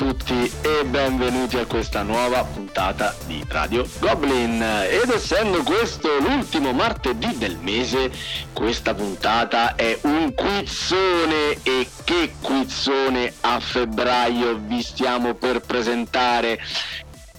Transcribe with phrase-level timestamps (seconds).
[0.00, 4.62] tutti e benvenuti a questa nuova puntata di Radio Goblin.
[4.88, 8.10] Ed essendo questo l'ultimo martedì del mese,
[8.54, 16.58] questa puntata è un quizzone e che quizzone a febbraio vi stiamo per presentare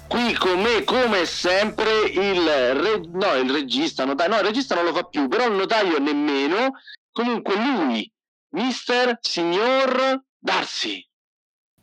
[0.07, 3.01] qui con me come sempre il, re...
[3.11, 6.73] no, il regista, notaio, no il regista non lo fa più, però il notaio nemmeno,
[7.11, 8.07] comunque lui,
[8.49, 11.03] mister, signor Darsi.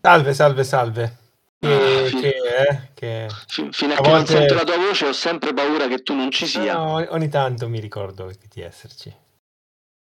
[0.00, 1.16] Salve, salve, salve.
[1.60, 3.26] Che, Ah, fi- che, eh, che...
[3.28, 6.02] F- fino a, A che non volte- sento la tua voce ho sempre paura che
[6.02, 9.12] tu non ci sia No, ogni tanto mi ricordo di esserci.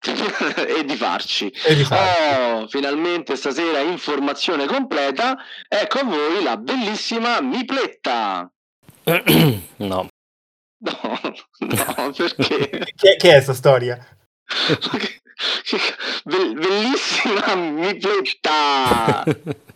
[0.67, 1.51] e di farci.
[1.65, 2.39] E di farci.
[2.63, 5.35] Oh, finalmente stasera informazione completa.
[5.67, 8.51] Ecco a voi la bellissima Mipletta.
[9.77, 10.07] no,
[10.83, 11.19] No,
[11.59, 12.69] no, perché?
[12.95, 13.97] Che, che è sta storia?
[16.23, 19.23] Be- bellissima Mipletta.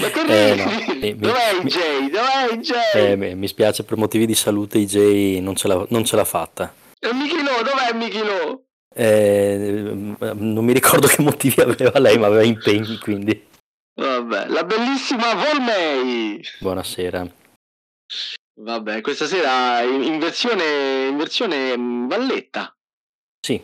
[0.00, 0.66] Ma che Eh, no,
[1.00, 2.08] mi- Dov'è mi- Jay?
[2.10, 3.12] Dov'è Jay?
[3.12, 6.72] eh, mi spiace per motivi di salute IJ non ce l'ha, non ce l'ha fatta.
[7.00, 8.62] E Michilo, dov'è Michilo?
[8.94, 9.56] Eh,
[10.34, 13.48] non mi ricordo che motivi aveva lei, ma aveva impegni, quindi
[14.00, 16.40] Vabbè, la bellissima Volmei.
[16.60, 17.26] buonasera.
[18.60, 22.72] Vabbè, questa sera in, in versione, in versione mm, Valletta
[23.44, 23.60] Sì,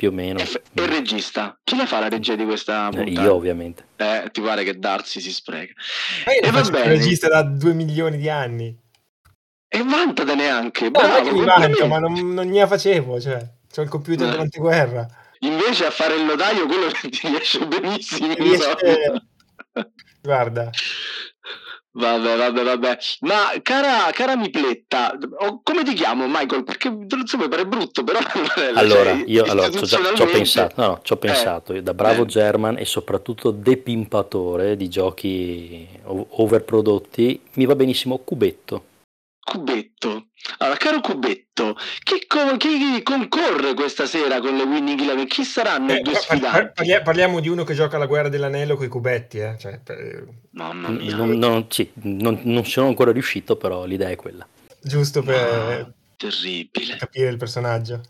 [0.00, 0.38] più o meno.
[0.38, 1.60] e, f- e regista.
[1.62, 3.20] Chi la fa la regia di questa Eh, puntata?
[3.20, 3.84] io ovviamente.
[3.96, 5.74] Eh, ti pare che Darsi si spreca.
[6.26, 6.88] Io E va faccio il bene.
[6.88, 8.74] regista da due milioni di anni.
[9.68, 11.28] E vantatene anche, No, non è bravo.
[11.28, 14.30] che mi vanto, ma non, non ne facevo, cioè, c'ho il computer Eh.
[14.30, 15.06] dell'anteguerra.
[15.40, 18.32] Invece a fare il notaio quello che ti riesce benissimo.
[18.36, 18.74] Riesce-
[19.74, 19.86] so.
[20.22, 20.70] Guarda,
[21.92, 22.98] Vabbè, vabbè, vabbè.
[23.20, 25.18] Ma cara, cara Mipletta,
[25.62, 26.62] come ti chiamo Michael?
[26.62, 28.20] Perché mi pare brutto, però...
[28.74, 32.22] Allora, cioè, io allora, ci ho pensato, no, no, ci ho pensato, io da bravo
[32.22, 32.26] eh.
[32.26, 38.84] German e soprattutto depimpatore di giochi overprodotti, mi va benissimo Cubetto.
[39.42, 40.26] Cubetto.
[40.58, 45.26] Allora, caro Cubetto, chi, co- chi concorre questa sera con le Winning Eleven?
[45.26, 46.72] Chi saranno i eh, due par- par- sfidanti?
[46.74, 49.56] parlia- parliamo di uno che gioca alla guerra dell'anello con i cubetti, eh.
[49.58, 51.16] cioè, per- Mamma Non, mia.
[51.16, 54.46] non- non- sì, non- non ci sono ancora riuscito, però l'idea è quella.
[54.82, 56.96] giusto per terribile.
[56.96, 58.00] capire il personaggio.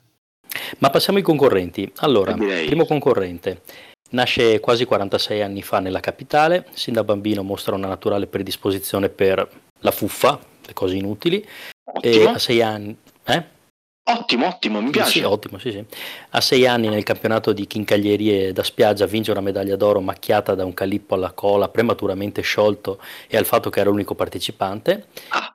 [0.78, 1.90] Ma passiamo ai concorrenti.
[1.98, 2.66] Allora, Direi.
[2.66, 3.62] primo concorrente.
[4.10, 9.48] Nasce quasi 46 anni fa nella capitale, sin da bambino mostra una naturale predisposizione per
[9.80, 10.38] la fuffa,
[10.70, 11.46] le cose inutili,
[12.00, 12.96] e a 6 anni...
[13.24, 13.58] Eh?
[14.10, 15.20] ottimo, ottimo, mi piace.
[15.20, 15.84] Sì, ottimo, sì, sì.
[16.30, 20.64] A sei anni nel campionato di chincaglierie da spiaggia vince una medaglia d'oro macchiata da
[20.64, 22.98] un calippo alla cola prematuramente sciolto
[23.28, 25.06] e al fatto che era l'unico partecipante.
[25.28, 25.52] Ah.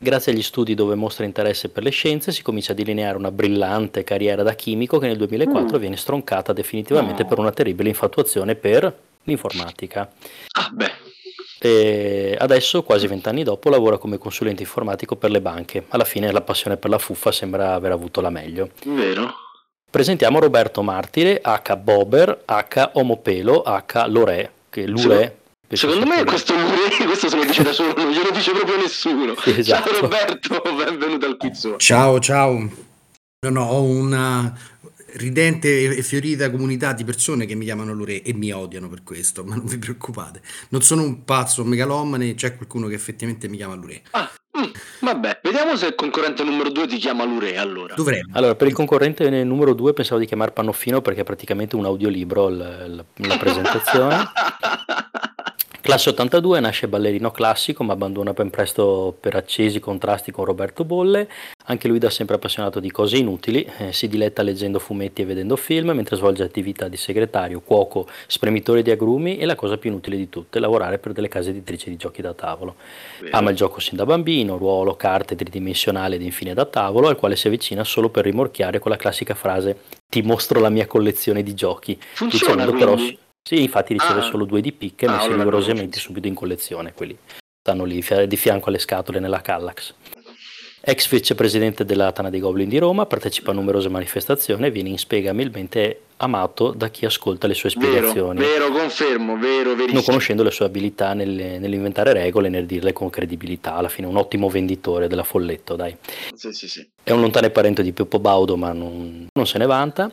[0.00, 4.04] Grazie agli studi dove mostra interesse per le scienze si comincia a delineare una brillante
[4.04, 5.80] carriera da chimico che nel 2004 Mm.
[5.80, 7.28] viene stroncata definitivamente No.
[7.28, 10.10] per una terribile infatuazione per l'informatica.
[10.52, 10.92] Ah, beh,
[11.60, 15.84] E adesso, quasi vent'anni dopo, lavora come consulente informatico per le banche.
[15.88, 18.70] Alla fine la passione per la fuffa sembra aver avuto la meglio.
[18.84, 19.34] vero.
[19.90, 21.76] Presentiamo Roberto Martire, H.
[21.76, 22.90] Bober, H.
[22.92, 24.06] Omopelo, H.
[24.06, 25.36] Lorè, che penso
[25.70, 29.34] Secondo me questo Lure, questo se lo dice da solo, non glielo dice proprio nessuno.
[29.38, 29.90] Sì, esatto.
[29.90, 31.78] Ciao Roberto, benvenuto al quizzone.
[31.78, 32.86] Ciao, ciao.
[33.40, 34.52] No, no, ho una
[35.14, 39.44] ridente e fiorita comunità di persone che mi chiamano Lure e mi odiano per questo,
[39.46, 40.40] ma non vi preoccupate.
[40.70, 44.02] Non sono un pazzo un megalomane, c'è qualcuno che effettivamente mi chiama Lure.
[44.10, 44.64] Ah, mm,
[45.00, 47.94] vabbè, vediamo se il concorrente numero 2 ti chiama Lure allora.
[47.94, 48.32] Dovremmo.
[48.34, 52.48] Allora, per il concorrente numero 2 pensavo di chiamare Pannofino perché è praticamente un audiolibro
[52.48, 54.16] l- l- la presentazione.
[55.88, 61.26] Classe 82 nasce ballerino classico ma abbandona ben presto per accesi contrasti con Roberto Bolle,
[61.64, 65.56] anche lui da sempre appassionato di cose inutili, eh, si diletta leggendo fumetti e vedendo
[65.56, 70.18] film mentre svolge attività di segretario, cuoco, spremitore di agrumi e la cosa più inutile
[70.18, 72.74] di tutte, lavorare per delle case editrici di giochi da tavolo.
[73.20, 73.34] Vero.
[73.34, 77.34] Ama il gioco sin da bambino, ruolo, carte, tridimensionale ed infine da tavolo, al quale
[77.34, 81.54] si avvicina solo per rimorchiare con la classica frase ti mostro la mia collezione di
[81.54, 81.98] giochi.
[82.12, 83.18] Funziona però quindi?
[83.48, 84.24] Sì, infatti riceve Ah.
[84.24, 87.16] solo due di picche Ah, messi rigorosamente subito in collezione, quelli
[87.62, 89.94] stanno lì di fianco alle scatole nella Callax.
[90.80, 96.02] Ex vicepresidente della Tana dei Goblin di Roma, partecipa a numerose manifestazioni e viene inspiegabilmente
[96.18, 99.92] amato da chi ascolta le sue Vero, spiegazioni vero, confermo, vero, verissimo.
[99.94, 103.74] non conoscendo le sue abilità nel- nell'inventare regole e nel dirle con credibilità.
[103.74, 105.96] Alla fine un ottimo venditore della folletto, dai.
[106.34, 106.88] Sì, sì, sì.
[107.02, 110.10] È un lontano parente di Pippo Baudo, ma non, non se ne vanta.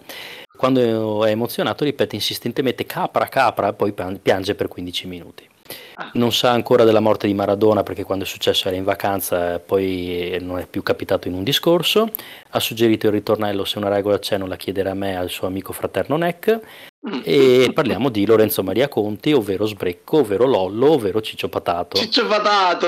[0.56, 5.50] Quando è emozionato ripete insistentemente capra, capra, poi pian- piange per 15 minuti.
[5.96, 6.12] Ah.
[6.14, 10.38] Non sa ancora della morte di Maradona perché quando è successo era in vacanza, poi
[10.42, 12.12] non è più capitato in un discorso.
[12.50, 15.48] Ha suggerito il ritornello se una regola c'è non la chiedere a me, al suo
[15.48, 16.60] amico fraterno Neck.
[17.08, 17.22] Mm.
[17.24, 21.98] e parliamo di Lorenzo Maria Conti, ovvero Sbrecco, ovvero Lollo, ovvero Ciccio Patato.
[21.98, 22.88] Ciccio Patato!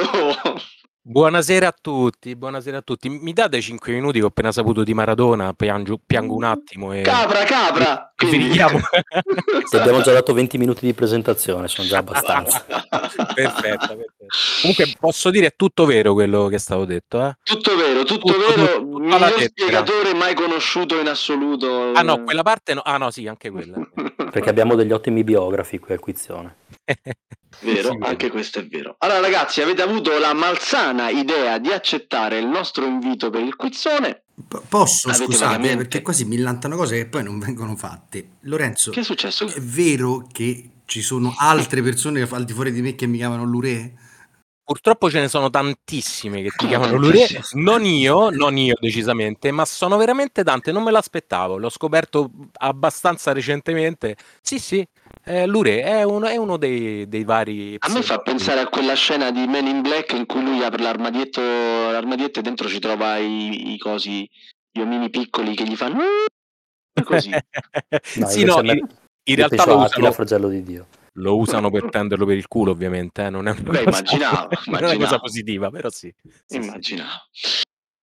[1.10, 3.08] Buonasera a tutti, buonasera a tutti.
[3.08, 7.00] Mi date 5 minuti che ho appena saputo di Maradona, piango, piango un attimo e,
[7.00, 8.12] Capra, capra!
[8.14, 8.78] e finiamo.
[9.72, 12.60] Abbiamo già dato 20 minuti di presentazione, sono già abbastanza.
[12.68, 14.26] perfetto, perfetto.
[14.62, 17.38] Comunque posso dire è tutto vero quello che è stato detto, eh?
[17.42, 18.80] Tutto vero, tutto, Tutto, vero.
[18.80, 21.94] tutto, Miglior spiegatore mai conosciuto in assoluto.
[21.94, 22.82] Ah no, quella parte no.
[22.84, 23.78] Ah no, sì, anche quella.
[24.38, 26.56] Perché abbiamo degli ottimi biografi qui al Quizione.
[27.62, 28.96] Vero, Sì, anche questo è vero.
[29.00, 34.22] Allora ragazzi, avete avuto la malsana idea di accettare il nostro invito per il quizzone.
[34.48, 38.34] Po- Posso, Avete scusate, vagamente- perché qua si millantano cose che poi non vengono fatte.
[38.42, 39.48] Lorenzo, Che è successo?
[39.48, 43.44] è vero che ci sono altre persone al di fuori di me che mi chiamano
[43.44, 43.94] Lure?
[44.68, 49.50] Purtroppo ce ne sono tantissime che ti Come chiamano Lure, non io, non io decisamente,
[49.52, 54.18] ma sono veramente tante, non me l'aspettavo, l'ho scoperto abbastanza recentemente.
[54.42, 54.86] Sì, sì,
[55.24, 57.78] eh, Lure è uno, è uno dei, dei vari...
[57.80, 60.84] A me fa pensare a quella scena di Men in Black in cui lui apre
[60.84, 64.30] l'armadietto, l'armadietto e dentro ci trova i, i cosi,
[64.70, 66.04] gli omini piccoli che gli fanno
[67.06, 67.30] così.
[67.30, 70.88] No, sì, no, in, realtà lo usano, Fragello di Dio.
[71.18, 74.48] Lo usano per prenderlo per il culo, ovviamente, eh, non è una Beh, cosa, immaginavo,
[74.68, 76.14] non è una cosa positiva, però sì.
[76.24, 76.56] Sì, sì.
[76.58, 77.20] Immaginavo.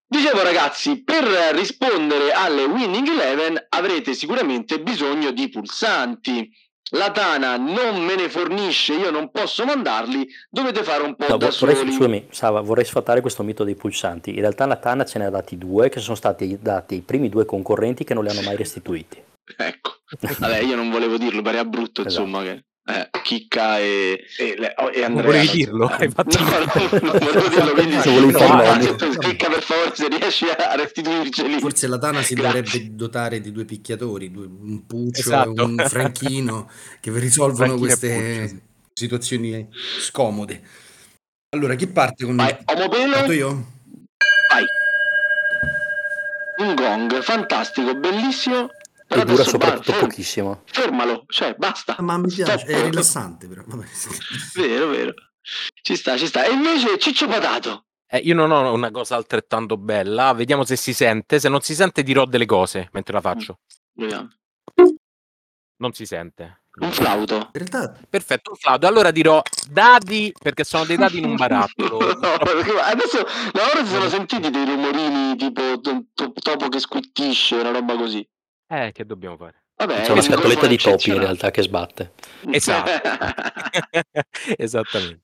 [0.06, 1.24] Dicevo ragazzi, per
[1.54, 6.50] rispondere alle Winning Eleven avrete sicuramente bisogno di pulsanti.
[6.90, 11.36] La Tana non me ne fornisce, io non posso mandarli, dovete fare un po' No,
[11.38, 11.92] da vo- vorrei, soli.
[11.92, 14.30] scusami, Sava, vorrei sfatare questo mito dei pulsanti.
[14.30, 17.28] In realtà la Tana ce ne ha dati due, che sono stati dati ai primi
[17.30, 19.20] due concorrenti che non li hanno mai restituiti.
[19.56, 19.94] Ecco,
[20.38, 22.24] vabbè, io non volevo dirlo, pare brutto, Esatto.
[22.24, 25.24] insomma, che eh, Chicca e, e, le- oh, e Andrea.
[25.24, 25.86] volevi dirlo?
[25.86, 29.16] Hai fatto- No, no, non volevo dirlo, quindi Se volevi.
[29.18, 31.58] Chicca per favore se riesci a restituirceli.
[31.60, 32.60] Forse la Tana si Grazie.
[32.62, 35.54] dovrebbe dotare di due picchiatori, due- un Puccio Esatto.
[35.54, 36.70] e un Franchino
[37.00, 38.60] che risolvono queste
[38.92, 39.66] situazioni
[40.00, 40.62] scomode.
[41.56, 43.72] Allora, chi parte con Vai, Parto io?
[44.50, 44.64] vai.
[46.56, 48.68] Un gong, fantastico, bellissimo.
[49.06, 50.62] Però E dura soprattutto ferm- pochissimo.
[50.64, 51.96] fermalo, cioè basta.
[52.00, 52.68] Ma mi piace, Stop.
[52.70, 53.62] è rilassante però.
[53.66, 53.84] Vabbè.
[54.54, 55.12] Vero, vero.
[55.82, 56.44] Ci sta, ci sta.
[56.44, 57.84] E invece Ciccio Patato.
[58.06, 61.38] Eh, io non ho una cosa altrettanto bella, vediamo se si sente.
[61.38, 63.58] Se non si sente dirò delle cose mentre la faccio.
[63.92, 64.28] Vediamo.
[65.76, 66.62] Non si sente.
[66.80, 67.36] Un flauto.
[67.36, 68.86] In realtà Perfetto, un flauto.
[68.86, 69.40] Allora dirò
[69.70, 71.98] dadi, perché sono dei dadi in un barattolo.
[72.24, 76.80] No, perché adesso no, ora si sono sentiti dei rumorini tipo to- to- topo che
[76.80, 78.26] squittisce, una roba così.
[78.68, 79.62] Eh, che dobbiamo fare?
[79.76, 82.12] Vabbè, C'è una scatoletta di topi in realtà che sbatte.
[82.50, 82.90] Esatto.
[84.56, 85.22] Esattamente.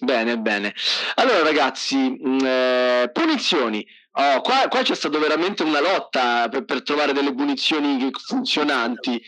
[0.00, 0.74] bene, bene.
[1.16, 3.86] Allora ragazzi, mh, eh, punizioni.
[4.12, 9.20] Oh, qua, qua c'è stata veramente una lotta per, per trovare delle punizioni funzionanti.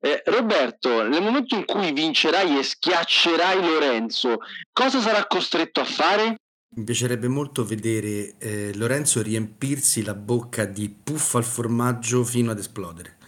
[0.00, 4.38] Eh, Roberto, nel momento in cui vincerai e schiaccerai Lorenzo,
[4.72, 6.36] cosa sarà costretto a fare?
[6.74, 12.58] Mi piacerebbe molto vedere eh, Lorenzo riempirsi la bocca di puff al formaggio fino ad
[12.58, 13.18] esplodere.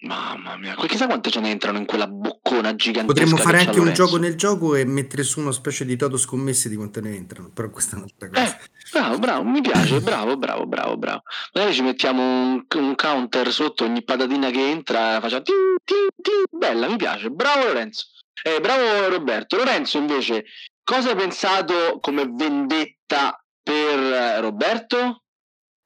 [0.00, 3.20] Mamma mia, chissà quante ce ne entrano in quella boccona gigantesca.
[3.20, 6.68] Potremmo fare anche un gioco nel gioco e mettere su una specie di toto scommesse
[6.68, 8.44] di quante ne entrano, però questa è un'altra cosa.
[8.44, 8.60] Eh,
[8.92, 11.22] bravo, bravo, mi piace, bravo, bravo, bravo, bravo.
[11.52, 16.44] Magari ci mettiamo un, un counter sotto ogni patatina che entra, facciamo tin, tin, tin.
[16.58, 18.04] bella, mi piace, bravo Lorenzo.
[18.44, 19.56] Eh, bravo Roberto.
[19.56, 20.44] Lorenzo invece,
[20.88, 25.24] cosa hai pensato come vendetta per eh, Roberto?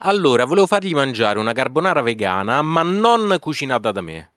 [0.04, 4.34] Allora, volevo fargli mangiare una carbonara vegana, ma non cucinata da me.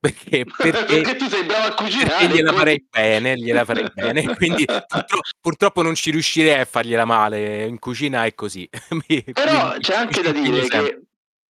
[0.00, 0.44] Perché?
[0.58, 2.08] Perché, Perché tu sei bravo a cucinare.
[2.08, 4.34] perché gliela farei bene, gliela farei bene.
[4.34, 7.64] Quindi purtro- purtroppo non ci riuscirei a fargliela male.
[7.66, 8.68] In cucina è così.
[9.32, 11.02] Però quindi c'è anche da dire che,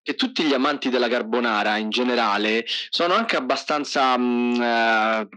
[0.07, 4.17] che tutti gli amanti della carbonara in generale sono anche abbastanza...
[4.17, 5.27] mm, eh,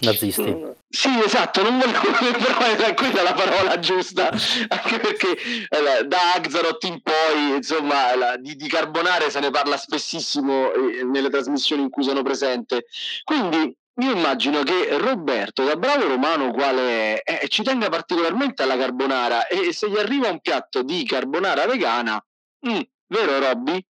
[0.00, 0.56] Nazisti.
[0.88, 4.28] Sì, esatto, non volevo però quella la parola giusta,
[4.66, 9.76] anche perché eh, da Axaroth in poi, insomma, la- di, di carbonare se ne parla
[9.76, 12.86] spessissimo eh, nelle trasmissioni in cui sono presente.
[13.22, 18.76] Quindi io immagino che Roberto, da bravo romano quale è, eh, ci tenga particolarmente alla
[18.76, 22.20] carbonara e se gli arriva un piatto di carbonara vegana,
[22.68, 23.86] mm, vero Robby?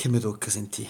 [0.00, 0.88] Che mi tocca sentire.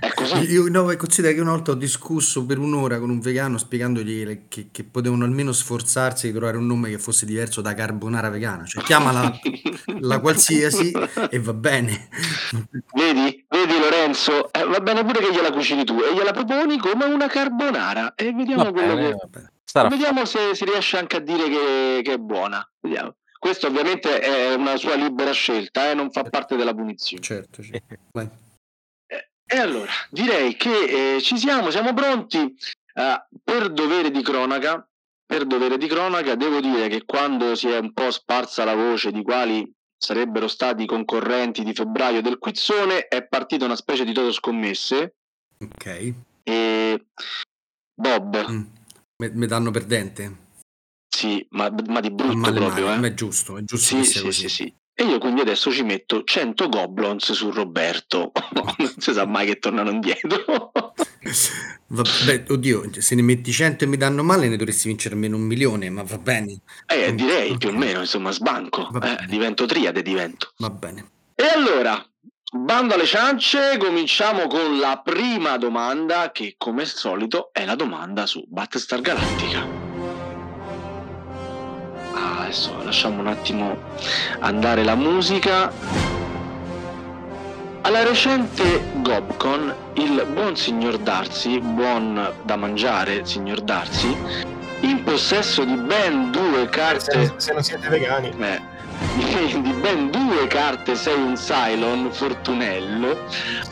[0.00, 0.50] È così.
[0.50, 4.68] Io no, considera che una volta ho discusso per un'ora con un vegano spiegandogli che,
[4.70, 8.64] che potevano almeno sforzarsi di trovare un nome che fosse diverso da carbonara vegana.
[8.64, 9.38] Cioè, chiamala
[10.00, 10.92] la qualsiasi
[11.30, 12.08] e va bene.
[12.94, 17.04] Vedi, vedi Lorenzo, Eh, va bene pure che gliela cucini tu e gliela proponi come
[17.04, 19.16] una carbonara e vediamo bene,
[19.74, 19.88] che...
[19.88, 22.66] Vediamo se si riesce anche a dire che, che è buona.
[22.80, 23.14] Vediamo.
[23.42, 27.24] Questo ovviamente è una sua libera scelta, eh, non fa parte della punizione.
[27.24, 27.98] Certo, certo.
[29.44, 32.38] E allora, direi che eh, ci siamo, siamo pronti.
[32.38, 34.88] Eh, per dovere di cronaca,
[35.26, 39.10] per dovere di cronaca, devo dire che quando si è un po' sparsa la voce
[39.10, 44.12] di quali sarebbero stati i concorrenti di febbraio del quizzone, è partita una specie di
[44.12, 45.16] toto scommesse.
[45.60, 46.14] Ok.
[46.44, 47.06] E
[47.92, 48.62] Bob, Mm.
[49.16, 50.36] Me, me danno perdente?
[51.22, 53.00] Sì, ma, ma di brutto male proprio, male, eh.
[53.00, 54.74] ma è giusto, è giusto Sì, sì, sì, sì.
[54.92, 58.32] E io quindi adesso ci metto 100 goblins su Roberto.
[58.78, 60.72] non si sa mai che tornano indietro.
[61.86, 65.42] Vabbè, oddio, se ne metti 100 e mi danno male ne dovresti vincere almeno un
[65.42, 68.88] milione, ma va bene, eh, direi più o meno, insomma, sbanco.
[69.00, 70.52] Eh, divento triade, divento.
[70.56, 71.10] va bene.
[71.36, 72.04] E allora,
[72.50, 78.26] bando alle ciance, cominciamo con la prima domanda che, come al solito, è la domanda
[78.26, 79.81] su Battlestar Galactica.
[82.52, 83.78] Adesso lasciamo un attimo
[84.40, 85.72] andare la musica.
[87.80, 94.14] Alla recente Gobcon, il buon signor Darcy, buon da mangiare signor Darcy,
[94.80, 98.34] in possesso di ben due carte Se, se non siete vegani.
[98.38, 98.60] eh,
[99.58, 103.18] di, ben due carte sei un Cylon Fortunello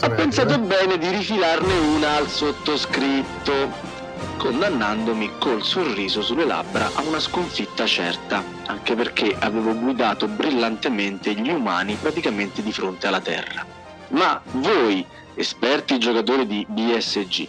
[0.01, 0.59] ha pensato eh.
[0.59, 3.90] bene di rifilarne una al sottoscritto
[4.37, 11.51] condannandomi col sorriso sulle labbra a una sconfitta certa anche perché avevo guidato brillantemente gli
[11.51, 13.67] umani praticamente di fronte alla Terra
[14.13, 17.45] ma voi esperti giocatori di BSG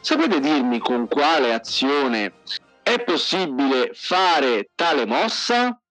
[0.00, 2.34] sapete dirmi con quale azione
[2.82, 5.81] è possibile fare tale mossa?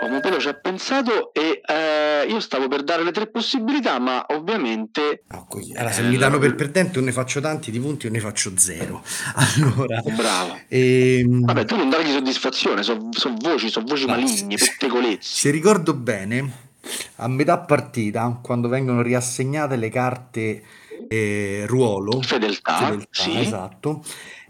[0.00, 5.22] Omopelo ci ha pensato e eh, io stavo per dare le tre possibilità, ma ovviamente
[5.48, 5.72] così.
[5.72, 8.52] Allora, se mi danno per perdente, io ne faccio tanti di punti, io ne faccio
[8.56, 9.02] zero.
[9.34, 10.58] Allora, bravo.
[10.68, 13.08] ehm, Vabbè, tu non dargli soddisfazione, sono
[13.38, 15.34] voci, sono voci No, maligne, se- pettegolezzi.
[15.40, 16.52] Se ricordo bene,
[17.16, 20.62] a metà partita, quando vengono riassegnate le carte
[21.08, 23.38] eh, ruolo, Fedeltà, fedeltà, sì.
[23.40, 24.04] esatto,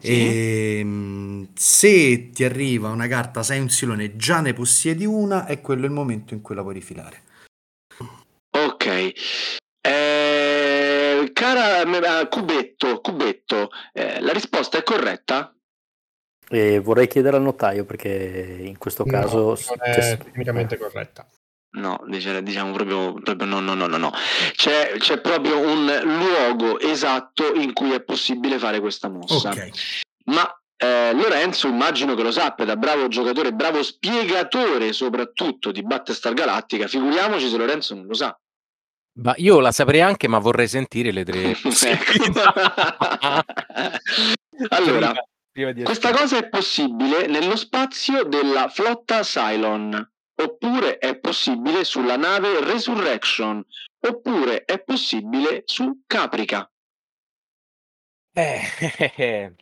[0.04, 0.78] Sì.
[0.80, 5.86] ehm, se ti arriva una carta sei un silone già ne possiedi una, è quello
[5.86, 7.22] il momento in cui la puoi rifilare.
[8.50, 9.12] Ok.
[9.80, 11.80] Eh, cara
[12.20, 15.54] eh, Cubetto, Cubetto, eh, la risposta è corretta?
[16.50, 19.38] E vorrei chiedere al notaio perché in questo No, caso...
[19.38, 21.26] non è tecnicamente corretta.
[21.74, 24.12] No, diciamo proprio, proprio no, no, no, no, no.
[24.52, 29.50] C'è, c'è proprio un luogo esatto in cui è possibile fare questa mossa.
[29.50, 29.70] Ok,
[30.26, 36.32] Ma eh, Lorenzo immagino che lo sappia, da bravo giocatore, bravo spiegatore soprattutto di Battlestar
[36.32, 38.38] Galactica, figuriamoci se Lorenzo non lo sa.
[39.16, 41.56] Ma io la saprei anche, ma vorrei sentire le tre
[44.68, 50.12] allora, Prima- prima di questa cosa è possibile nello spazio della flotta Cylon,
[50.42, 53.64] oppure è possibile sulla nave Resurrection,
[54.06, 56.68] oppure è possibile su Caprica.
[58.36, 58.60] Eh,
[58.98, 59.54] eh, eh.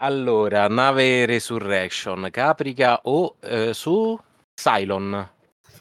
[0.00, 4.18] allora, nave Resurrection, Caprica o eh, su
[4.54, 5.30] Cylon?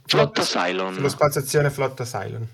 [0.06, 0.94] Flotta Cylon.
[0.94, 2.48] Sullo spazio azione flotta Cylon.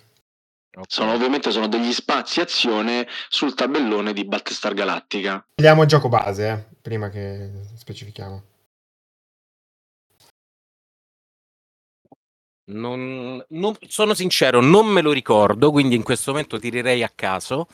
[0.76, 0.86] Ok.
[0.88, 5.46] Sono, ovviamente sono degli spazi azione sul tabellone di Battlestar Galactica.
[5.56, 8.53] Vediamo il gioco base, eh, prima che specifichiamo.
[12.66, 17.68] Non, non- sono sincero, non me lo ricordo, quindi in questo momento tirerei a caso.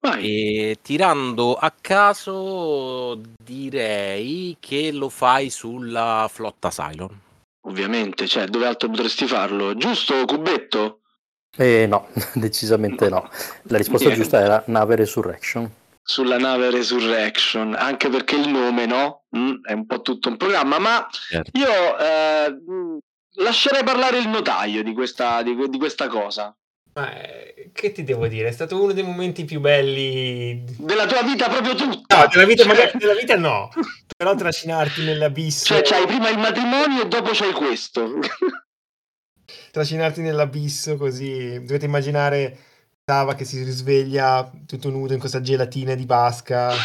[0.00, 0.70] Vai.
[0.70, 7.20] E tirando a caso direi che lo fai sulla flotta Cylon.
[7.66, 9.74] Ovviamente, cioè, dove altro potresti farlo?
[9.76, 11.00] Giusto, Cubetto?
[11.56, 13.28] Eh, no, decisamente no.
[13.64, 14.22] La risposta Niente.
[14.22, 15.70] giusta era nave Resurrection.
[16.02, 19.24] Sulla nave Resurrection, anche perché il nome, no?
[19.36, 21.50] Mm, è un po' tutto un programma, ma Certo.
[21.58, 22.96] io eh, mm,
[23.38, 26.54] lascerei parlare il notaio di questa, di, di questa cosa.
[26.94, 28.48] Ma eh, che ti devo dire?
[28.48, 30.64] È stato uno dei momenti più belli.
[30.78, 32.22] Della tua vita proprio tutta.
[32.22, 33.68] No, della vita, Cioè- magari, della vita no.
[34.16, 35.66] Però trascinarti nell'abisso.
[35.66, 38.18] Cioè, c'hai prima il matrimonio e dopo c'hai questo.
[39.70, 41.62] Trascinarti nell'abisso così.
[41.62, 42.58] Dovete immaginare
[43.04, 46.72] Sava che si risveglia tutto nudo in questa gelatina di Basca.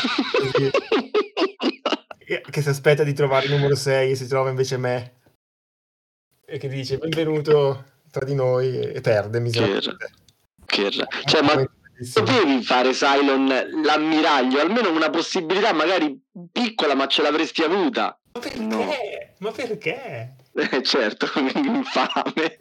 [2.50, 5.23] che si aspetta di trovare il numero 6 e si trova invece me.
[6.53, 10.12] E che dice benvenuto tra di noi e perde miseramente.
[10.63, 11.65] Che ra- cioè, ma
[12.13, 13.48] potevi fare Cylon
[13.83, 16.15] l'ammiraglio, almeno una possibilità magari
[16.51, 18.15] piccola, ma ce l'avresti avuta.
[18.33, 18.60] Ma perché?
[18.60, 18.86] No.
[19.39, 20.36] Ma perché?
[20.53, 22.57] Eh, certo, infame.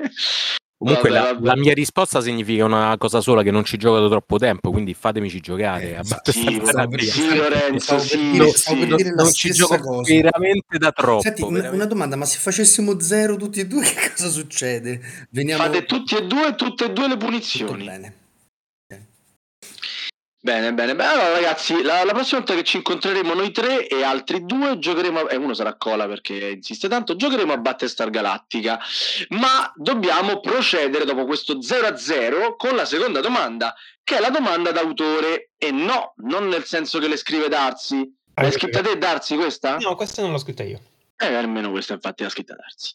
[0.82, 1.46] Comunque Vabbè, la, vabbè.
[1.46, 4.94] la mia risposta significa una cosa sola, che non ci gioco da troppo tempo, quindi
[4.94, 5.90] fatemici giocare.
[5.92, 6.60] Eh, a sì,
[6.98, 8.76] Sì, Lorenzo, sì, dire- sì.
[8.78, 10.12] non, non ci gioco cosa.
[10.12, 11.20] veramente da troppo.
[11.20, 11.76] Senti, una, veramente.
[11.76, 15.00] una domanda, ma se facessimo zero tutti e due, che cosa succede?
[15.30, 17.84] Veniamo Fate tutti e due, tutte e due le tutto punizioni.
[17.84, 18.14] bene.
[20.44, 21.08] Bene, bene, bene.
[21.08, 25.28] Allora, ragazzi, la, la prossima volta che ci incontreremo noi tre e altri due, giocheremo.
[25.28, 27.14] E uno sarà Cola perché insiste tanto.
[27.14, 28.80] Giocheremo a Battlestar Galactica.
[29.28, 33.72] Ma dobbiamo procedere dopo questo 0 a 0 con la seconda domanda,
[34.02, 35.50] che è la domanda d'autore.
[35.56, 38.12] E no, non nel senso che le scrive Darsi.
[38.34, 39.76] L'hai scritta te, Darsi, questa?
[39.76, 40.80] No, questa non l'ho scritta io.
[41.18, 42.94] Eh, almeno questa infatti l'ha scritta Darsi.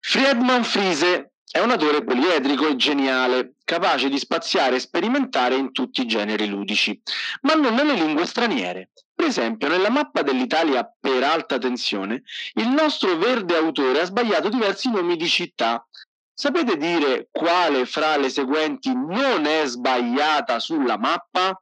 [0.00, 6.02] Friedman Friese è un autore poliedrico e geniale, capace di spaziare e sperimentare in tutti
[6.02, 7.00] i generi ludici,
[7.42, 8.90] ma non nelle lingue straniere.
[9.14, 12.22] Per esempio, nella mappa dell'Italia per alta tensione,
[12.54, 15.86] il nostro verde autore ha sbagliato diversi nomi di città.
[16.34, 21.58] Sapete dire quale fra le seguenti non è sbagliata sulla mappa?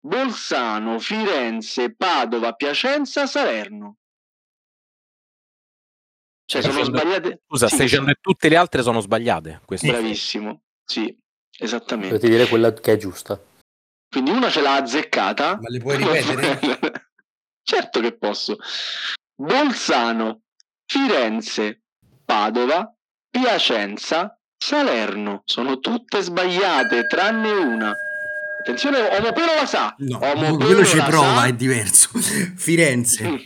[0.00, 3.96] Bolzano, Firenze, Padova, Piacenza, Salerno.
[6.46, 7.42] Cioè, sono dicendo- sbagliate.
[7.46, 9.60] Scusa, Sì, stai dicendo che tutte le altre sono sbagliate.
[9.64, 11.16] Questo Bravissimo, sì,
[11.58, 12.14] esattamente.
[12.16, 13.40] Dovete dire quella che è giusta.
[14.08, 15.58] Quindi una ce l'ha azzeccata.
[15.60, 16.58] Ma le puoi ripetere?
[17.62, 18.56] certo che posso.
[19.34, 20.42] Bolzano,
[20.86, 21.82] Firenze,
[22.24, 22.94] Padova,
[23.28, 25.42] Piacenza, Salerno.
[25.44, 27.92] Sono tutte sbagliate, tranne una.
[28.60, 29.94] Attenzione, Omopelo la sa.
[29.98, 31.46] No, Omopelo quello ci prova, sa.
[31.46, 32.10] è diverso.
[32.56, 33.28] Firenze.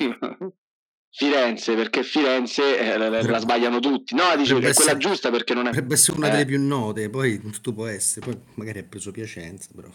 [1.19, 4.15] Firenze, perché Firenze eh, la, la sbagliano tutti.
[4.15, 5.71] No, dice che è quella essere- giusta perché non è.
[5.71, 6.31] Potrebbe essere una Eh.
[6.31, 8.25] delle più note, poi tutto può essere.
[8.27, 9.89] Poi magari ha preso Piacenza, però.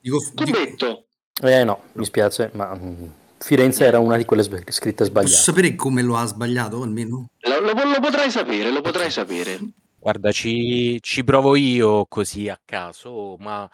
[0.00, 1.04] Dico, dico- Cubetto.
[1.42, 3.04] Eh no, mi spiace, ma mm,
[3.40, 5.34] Firenze era una di quelle sb- scritte posso sbagliate.
[5.34, 7.26] sapere come lo ha sbagliato almeno?
[7.40, 9.58] Lo, lo- lo potrai sapere, lo potrai sapere.
[9.98, 13.68] Guarda, ci, ci provo io così a caso, ma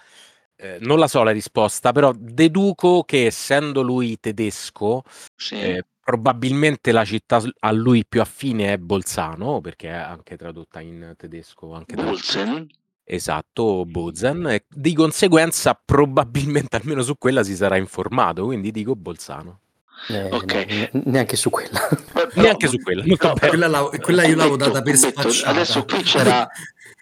[0.57, 5.03] eh, non la so la risposta, però deduco che essendo lui tedesco,
[5.37, 5.55] Sì.
[5.61, 11.15] eh, probabilmente la città a lui più affine è Bolzano, perché è anche tradotta in
[11.17, 11.73] tedesco.
[11.73, 12.67] Anche da- Bolsen.
[13.05, 19.61] Esatto, Bozen, e di conseguenza probabilmente almeno su quella si sarà informato, quindi dico Bolzano.
[20.09, 20.53] Eh, Ok.
[20.55, 21.89] no, ne- neanche su quella.
[22.35, 23.17] Neanche su quella, no.
[23.39, 25.51] Quella, la- quella io l'avevo data per spacciata.
[25.51, 26.49] Adesso qui c'era,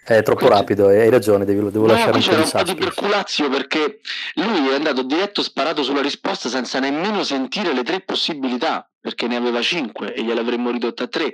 [0.09, 2.75] È troppo rapido, hai ragione, devi- devo no, lasciare qui un po' c'era di un
[2.77, 3.99] po' di perculazio perché
[4.35, 9.35] lui è andato diretto sparato sulla risposta senza nemmeno sentire le tre possibilità, perché ne
[9.35, 11.33] aveva cinque e gliel'avremmo ridotta a tre.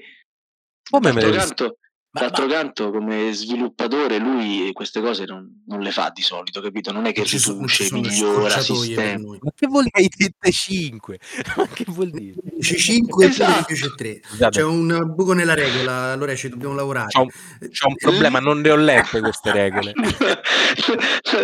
[0.90, 1.80] Come me canto,
[2.20, 6.92] d'altro ma- canto, come sviluppatore, lui queste cose non, non le fa di solito, capito?
[6.92, 9.38] Non è che ci riduce, sono migliora, sistema.
[9.42, 11.20] Ma che vuol dire hai dette 5?
[11.58, 12.36] Ma che vuol dire?
[12.44, 13.60] Dice 5 Esatto.
[13.72, 14.20] e dice 3.
[14.24, 17.08] Scusate, C'è un buco nella regola, allora ci dobbiamo lavorare.
[17.10, 19.94] c'ho un, c'ho un problema, non le ho lette queste regole.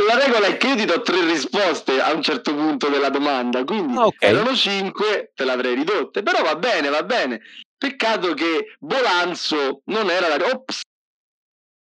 [0.07, 3.63] La regola è che io ti do tre risposte a un certo punto della domanda,
[3.63, 4.15] quindi Ah, ok.
[4.19, 7.41] erano cinque, te l'avrei ridotte, però va bene, va bene.
[7.81, 10.45] Peccato che Bolanzo non era la...
[10.53, 10.81] Ops!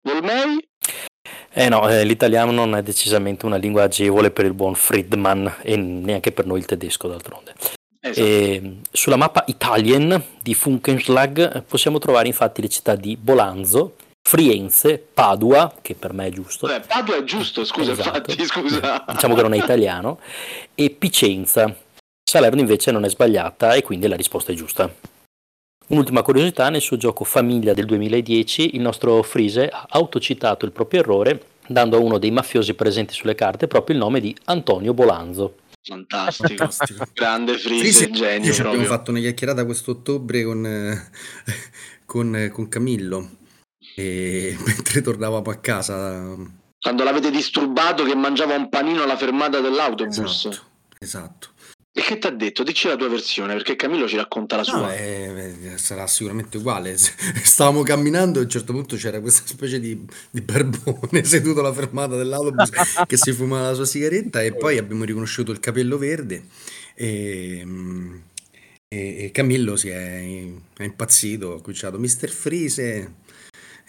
[0.03, 0.63] Volmei?
[1.51, 5.77] Eh no, eh, l'italiano non è decisamente una lingua agevole per il buon Friedman e
[5.79, 7.55] neanche per noi il tedesco d'altronde.
[8.01, 8.27] Esatto.
[8.27, 13.97] E sulla mappa Italien di Funkenschlag possiamo trovare infatti le città di Bolanzo,
[14.29, 18.31] Frienze, Padua, che per me è giusto, Beh, Padua è giusto, scusa, Esatto.
[18.31, 19.07] infatti, scusa.
[19.09, 20.21] diciamo che non è italiano,
[20.75, 21.75] e Picenza.
[22.23, 25.17] Salerno invece non è sbagliata e quindi la risposta è giusta.
[25.89, 31.01] Un'ultima curiosità, nel suo gioco Famiglia del 2010 il nostro Frise ha autocitato il proprio
[31.01, 35.61] errore dando a uno dei mafiosi presenti sulle carte proprio il nome di Antonio Bolanzo.
[35.83, 36.49] Fantastico.
[36.49, 37.05] Fantastico.
[37.15, 41.11] Grande Frise, Frise, genio io ci abbiamo fatto una chiacchierata quest'ottobre con, eh,
[42.05, 43.31] con, eh, con Camillo
[43.95, 46.37] e mentre tornavamo a casa
[46.79, 50.19] Quando l'avete disturbato che mangiava un panino alla fermata dell'autobus.
[50.19, 50.61] esatto,
[50.99, 51.49] esatto.
[51.99, 52.63] E che ti ha detto?
[52.63, 54.79] Dici la tua versione, perché Camillo ci racconta la sua.
[54.79, 56.95] No, eh, eh, sarà sicuramente uguale.
[57.43, 61.73] Stavamo camminando e a un certo punto c'era questa specie di, di barbone seduto alla
[61.73, 62.71] fermata dell'autobus
[63.05, 66.45] che si fumava la sua sigaretta e poi abbiamo riconosciuto il capello verde
[66.95, 68.15] e, mm,
[68.87, 70.23] e- e Camillo si è,
[70.77, 73.13] è impazzito, ha cominciato Mister Freeze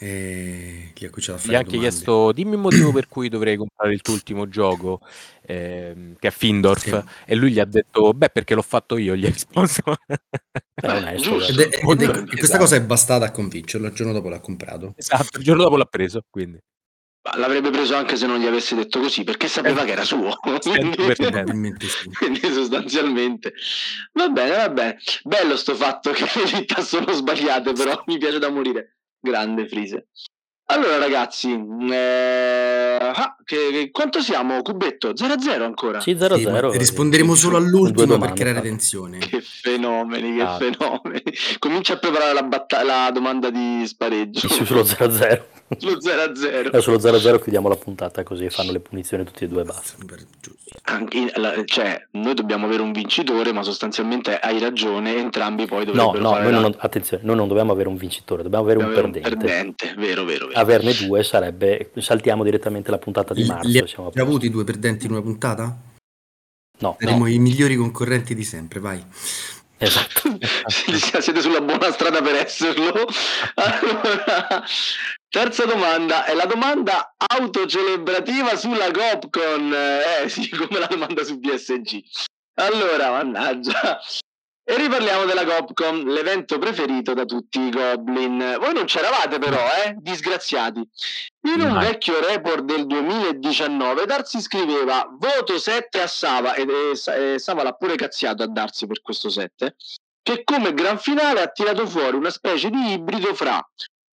[0.01, 1.89] e gli ha cominciato a Gli fare ha anche domande.
[1.89, 5.01] chiesto dimmi il motivo per cui dovrei comprare il tuo ultimo gioco,
[5.41, 7.03] ehm, che è Findorf, Sì.
[7.25, 9.97] e lui gli ha detto beh perché l'ho fatto io, gli ha risposto.
[10.73, 11.51] È onesto, giusto.
[11.51, 14.13] Ed è- ed è- Molto e bene, questa cosa è bastata a convincerlo, il giorno
[14.13, 14.93] dopo l'ha comprato.
[14.95, 16.57] esatto, il giorno dopo l'ha preso, quindi.
[17.21, 20.05] Ma L'avrebbe preso anche se non gli avessi detto così, perché sapeva Eh, che era
[20.05, 20.31] suo.
[20.61, 21.15] 100%.
[21.43, 22.09] Probabilmente sì.
[22.09, 23.53] Quindi sostanzialmente
[24.13, 24.97] va bene, va bene.
[25.23, 28.98] Bello sto fatto che le città sono sbagliate, però mi piace da morire.
[29.23, 30.07] Grande Frise.
[30.71, 34.61] Allora ragazzi, eh, ah, che, che- quanto siamo?
[34.61, 35.13] Cubetto?
[35.15, 35.99] 0-0 ancora?
[35.99, 36.27] Sì, Sì, ma
[36.59, 36.77] 0-0.
[36.77, 39.17] risponderemo solo Con due all'ultima per creare tensione.
[39.17, 40.57] Che fenomeni, che Ah.
[40.57, 41.23] fenomeni.
[41.57, 44.47] Comincia a preparare la, batta- la domanda di spareggio.
[44.47, 45.45] Sì, sullo 0-0.
[45.77, 46.71] Sullo 0-0.
[46.75, 49.97] Eh, sullo 0-0 chiudiamo la puntata così fanno le punizioni tutti e due basta.
[50.83, 55.85] Anche in- la- cioè, noi dobbiamo avere un vincitore, ma sostanzialmente hai ragione, entrambi poi
[55.85, 58.63] No, dovrebbero no, fare noi la- non, attenzione, noi non dobbiamo avere un vincitore, dobbiamo
[58.63, 59.85] avere un dobbiamo avere perdente.
[59.85, 60.07] perdente.
[60.07, 60.59] Vero, vero, vero.
[60.59, 63.67] Averne due sarebbe, saltiamo direttamente la puntata di Li marzo.
[63.67, 64.21] li siamo posto.
[64.21, 65.77] avuti due perdenti in una puntata?
[66.81, 69.03] No, Saremo no, i migliori concorrenti di sempre, vai.
[69.79, 70.37] Esatto.
[71.21, 72.93] Siete sulla buona strada per esserlo.
[73.55, 74.63] Allora,
[75.29, 79.73] terza domanda è la domanda autocelebrativa sulla Gopcon.
[79.73, 82.01] Eh sì, come la domanda su BSG.
[82.55, 83.99] Allora, mannaggia.
[84.69, 88.57] E riparliamo della Gopcon, l'evento preferito da tutti i Goblin.
[88.59, 89.95] Voi non c'eravate però, eh?
[89.97, 90.87] Disgraziati.
[91.47, 97.39] In un vecchio report del 2019 Darsi scriveva voto 7 a Sava e, e e
[97.39, 99.75] Sava l'ha pure cazziato a Darsi per questo 7
[100.21, 103.59] che come gran finale ha tirato fuori una specie di ibrido fra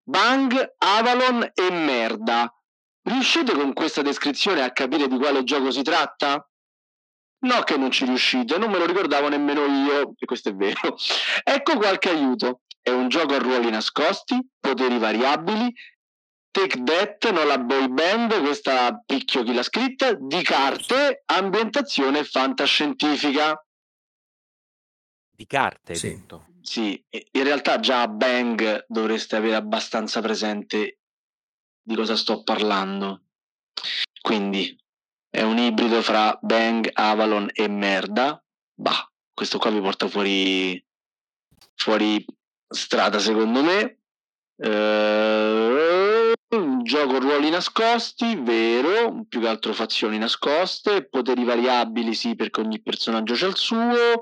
[0.04, 2.54] Bang, Avalon e merda.
[3.02, 6.48] Riuscite con questa descrizione a capire di quale gioco si tratta?
[7.44, 10.96] No che non ci riuscite, non me lo ricordavo nemmeno io, e questo è vero.
[11.44, 12.62] Ecco qualche aiuto.
[12.82, 15.74] È un gioco a ruoli nascosti, poteri variabili,
[16.52, 23.66] Take That, non la boy band, questa picchio chi l'ha scritta, di carte, ambientazione fantascientifica.
[25.36, 26.10] Di carte, hai Sì.
[26.10, 26.48] detto.
[26.62, 31.00] Sì, in realtà già a Bang dovreste avere abbastanza presente
[31.82, 33.24] di cosa sto parlando.
[34.22, 34.78] Quindi
[35.34, 38.40] è un ibrido fra Bang, Avalon e merda.
[38.76, 40.80] Bah, questo qua vi porta fuori,
[41.74, 42.24] fuori
[42.68, 43.98] strada secondo me.
[44.58, 46.34] Eh,
[46.84, 53.34] gioco ruoli nascosti, vero, più che altro fazioni nascoste, poteri variabili sì perché ogni personaggio
[53.34, 54.22] c'ha il suo,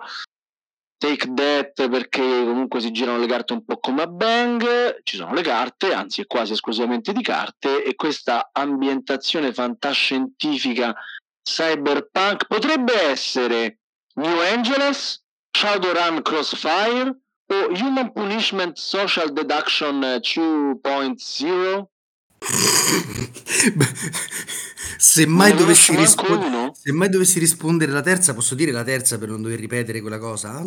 [1.01, 5.33] Take That perché comunque si girano le carte un po' come a Bang, ci sono
[5.33, 10.95] le carte, anzi è quasi esclusivamente di carte, e questa ambientazione fantascientifica
[11.41, 13.79] cyberpunk potrebbe essere
[14.13, 21.83] New Angeles, Shadowrun Crossfire o Human Punishment Social Deduction eh, 2.0.
[24.97, 26.71] se, mai dovessi uno?
[26.73, 30.17] se mai dovessi rispondere la terza, posso dire la terza per non dover ripetere quella
[30.17, 30.63] cosa?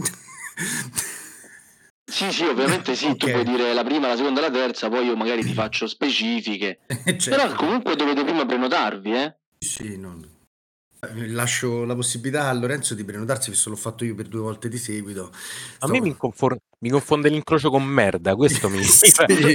[2.04, 3.32] Sì, sì, ovviamente sì, tu Ok.
[3.32, 6.80] puoi dire la prima, la seconda la terza, poi io magari ti faccio specifiche.
[7.04, 7.42] Eh, certo.
[7.46, 9.36] Però comunque dovete prima prenotarvi, eh?
[9.58, 10.20] Sì, no.
[11.00, 14.68] Eh, Lascio la possibilità a Lorenzo di prenotarsi, visto l'ho fatto io per due volte
[14.68, 15.32] di seguito.
[15.80, 18.82] A me mi, confor- mi confonde l'incrocio con merda, questo mi...
[18.94, 19.10] Sì.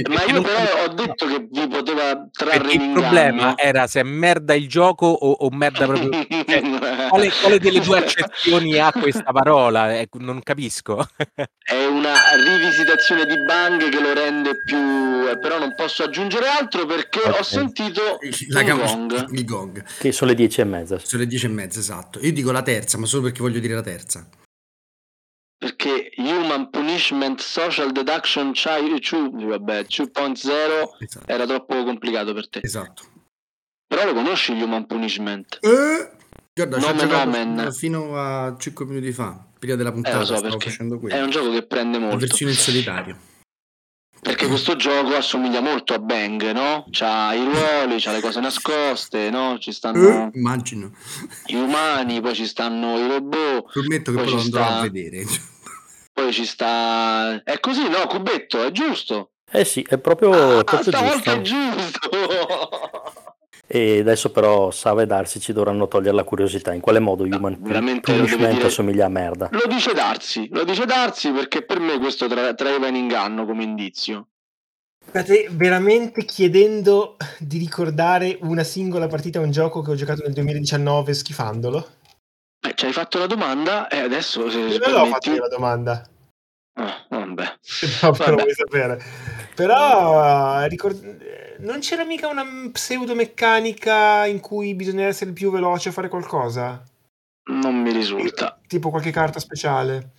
[0.08, 4.54] Ma io però ho detto che vi poteva trarre il problema era se è merda
[4.54, 6.10] il gioco o, o merda proprio...
[6.10, 9.92] cioè, quale, quale delle due accezioni ha questa parola?
[9.96, 11.06] Eh, non capisco.
[11.62, 12.14] È una
[12.44, 14.76] rivisitazione di Bang che lo rende più...
[14.76, 17.38] eh, Però non posso aggiungere altro perché Ok.
[17.38, 19.28] ho sentito La cam- gong.
[19.32, 19.84] il gong.
[19.98, 20.98] Che sono le 10 e mezza.
[20.98, 22.18] Sono le dieci e mezza, esatto.
[22.22, 24.26] Io dico la terza, ma solo perché voglio dire la terza.
[25.70, 31.26] Perché Human Punishment Social Deduction Chi- Chu- vabbè, 2.0 Esatto.
[31.26, 32.60] era troppo complicato per te.
[32.62, 33.02] esatto.
[33.86, 35.58] Però lo conosci Human Punishment?
[35.60, 36.10] Eh,
[36.54, 40.70] guarda, Nomen fino a 5 minuti fa, prima della Eh, puntata, lo so stavo perché
[40.70, 41.24] facendo è quello.
[41.24, 42.18] un gioco che prende La molto.
[42.20, 43.18] versione in solitario.
[44.22, 46.84] Perché questo gioco assomiglia molto a Bang, no?
[46.90, 49.56] C'ha i ruoli, c'ha le cose nascoste, no?
[49.58, 50.92] Ci Eh, stanno immagino.
[51.46, 54.76] i umani, poi ci stanno i robot, Prometto che Poi poi lo ci andrò sta-
[54.78, 55.24] a vedere.
[56.12, 57.42] poi ci sta...
[57.42, 58.06] È così, no?
[58.06, 59.30] Cubetto, è giusto.
[59.50, 62.10] Eh sì, è proprio, Ah, proprio stavolta è giusto.
[63.72, 66.72] E adesso però Sava e Darsi ci dovranno togliere la curiosità.
[66.74, 68.66] In quale modo Human veramente lo devo Punishment dire.
[68.66, 69.48] assomiglia a merda?
[69.52, 73.62] Lo dice Darsi, lo dice Darsi perché per me questo tra- traeva in inganno come
[73.62, 74.30] indizio.
[75.06, 80.32] State veramente chiedendo di ricordare una singola partita a un gioco che ho giocato nel
[80.32, 81.86] 2019 schifandolo?
[82.66, 86.02] Eh, ci hai fatto la domanda e adesso se Non l'ho io la domanda.
[86.74, 87.44] Ah, vabbè.
[88.02, 88.42] No, però Vabbè.
[88.42, 89.02] vuoi sapere.
[89.54, 95.92] Però ricord- eh, non c'era mica una pseudomeccanica in cui bisogna essere più veloce a
[95.92, 96.82] fare qualcosa?
[97.50, 98.58] Non mi risulta.
[98.66, 100.12] Tipo qualche carta speciale?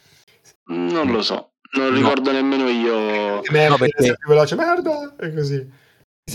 [0.65, 1.51] Non lo so.
[1.73, 1.95] Non No.
[1.95, 3.41] ricordo nemmeno io.
[3.49, 5.15] Merda, No, perché- essere più veloce, merda!
[5.19, 5.71] E così.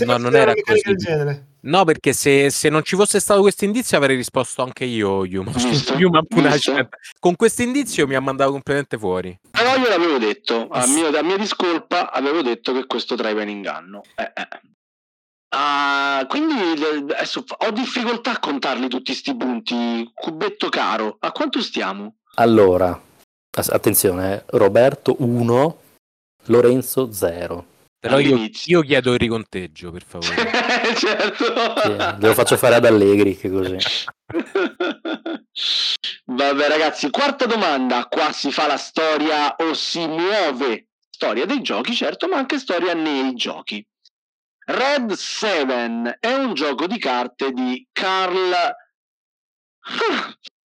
[0.05, 0.81] No, non era così.
[0.83, 1.46] del genere.
[1.61, 5.19] No, perché se, se non ci fosse stato questo indizio avrei risposto anche io?
[5.19, 5.95] Human Visto?
[6.27, 6.95] Punishment.
[7.19, 9.37] Con questo indizio mi ha mandato completamente fuori.
[9.49, 13.49] Però io l'avevo detto, a mio, a mia discolpa avevo detto che questo traeva in
[13.49, 14.03] inganno.
[14.15, 14.61] Eh, eh.
[15.49, 20.11] Ah, quindi adesso ho difficoltà a contarli tutti sti punti.
[20.13, 22.15] Cubetto caro, a quanto stiamo?
[22.35, 22.99] Allora,
[23.51, 25.79] attenzione, eh, Roberto 1,
[26.45, 27.65] Lorenzo 0.
[27.99, 30.35] Però io, io chiedo il riconteggio, per favore.
[30.95, 31.45] certo.
[31.81, 33.77] Sì, glielo faccio fare ad Allegri, che così.
[36.25, 38.05] Vabbè ragazzi, quarta domanda.
[38.07, 40.89] Qua si fa la storia o si muove.
[41.09, 43.83] Storia dei giochi, certo, ma anche storia nei giochi.
[44.65, 48.53] Red 7 è un gioco di carte di Carl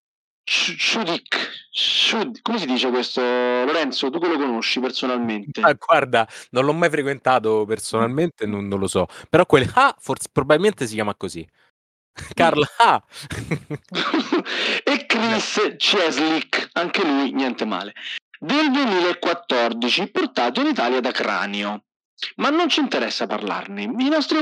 [0.45, 4.09] Schud- Come si dice questo, Lorenzo?
[4.09, 5.61] Tu che lo conosci personalmente?
[5.61, 9.07] Ah, guarda, non l'ho mai frequentato personalmente, non, non lo so.
[9.29, 11.47] Però quel Ah, forse probabilmente si chiama così.
[12.35, 13.01] Carl Ah.
[14.83, 17.93] e Chris Cheslick, anche lui niente male,
[18.39, 21.85] del 2014, portato in Italia da Cranio.
[22.35, 23.83] Ma non ci interessa parlarne.
[23.83, 24.37] I nostri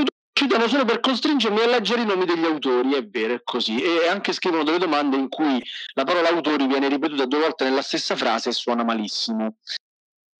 [0.46, 3.80] danno solo per costringermi a leggere i nomi degli autori, è vero, è così.
[3.80, 5.62] E anche scrivono delle domande in cui
[5.94, 9.56] la parola autori viene ripetuta due volte nella stessa frase e suona malissimo.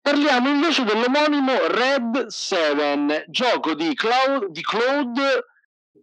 [0.00, 5.44] Parliamo invece dell'omonimo Red 7, gioco di, Clau- di Claude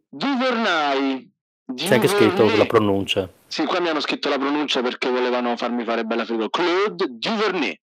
[0.08, 1.30] Duvernay.
[1.76, 3.30] C'è anche scritto la pronuncia.
[3.46, 6.50] Sì, qua mi hanno scritto la pronuncia perché volevano farmi fare bella figura.
[6.50, 7.80] Claude Duvernay.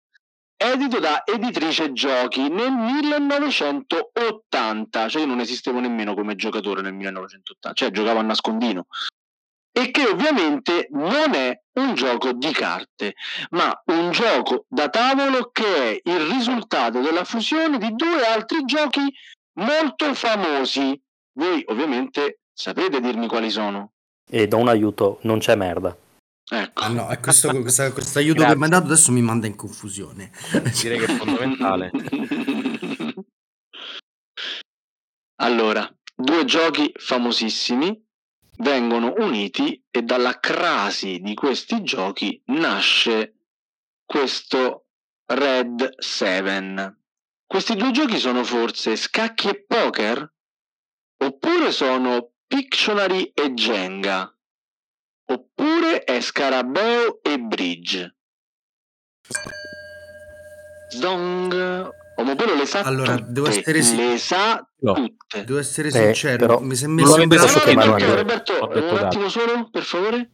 [0.58, 7.74] Edito da editrice giochi nel 1980, cioè io non esistevo nemmeno come giocatore nel 1980,
[7.74, 8.86] cioè giocavo a nascondino.
[9.70, 13.16] E che ovviamente non è un gioco di carte,
[13.50, 19.12] ma un gioco da tavolo che è il risultato della fusione di due altri giochi
[19.60, 20.98] molto famosi.
[21.32, 23.90] Voi ovviamente sapete dirmi quali sono.
[24.26, 25.94] E do un aiuto, non c'è merda.
[26.48, 26.82] Ecco.
[26.82, 28.52] Ah no, questo, questa- questo aiuto Grazie.
[28.54, 30.30] che mi hai dato adesso mi manda in confusione.
[30.80, 31.90] Direi che è fondamentale.
[35.42, 38.04] allora, due giochi famosissimi
[38.58, 43.40] vengono uniti e dalla crasi di questi giochi nasce
[44.04, 44.86] questo
[45.26, 47.00] Red 7.
[47.44, 50.32] Questi due giochi sono forse scacchi e poker?
[51.24, 54.35] Oppure sono Pictionary e Jenga?
[55.28, 58.14] Oppure è Scarabeo e Bridge?
[60.90, 61.94] Zong.
[62.18, 63.32] Omopolo le sa Allora, tutte.
[63.32, 64.92] devo essere si- Le sa No.
[64.94, 65.44] tutte.
[65.44, 68.14] Devo essere Eh, sincero, però mi si è non braccio posso no, Andrea.
[68.14, 70.30] Roberto, detto un attimo solo, per favore.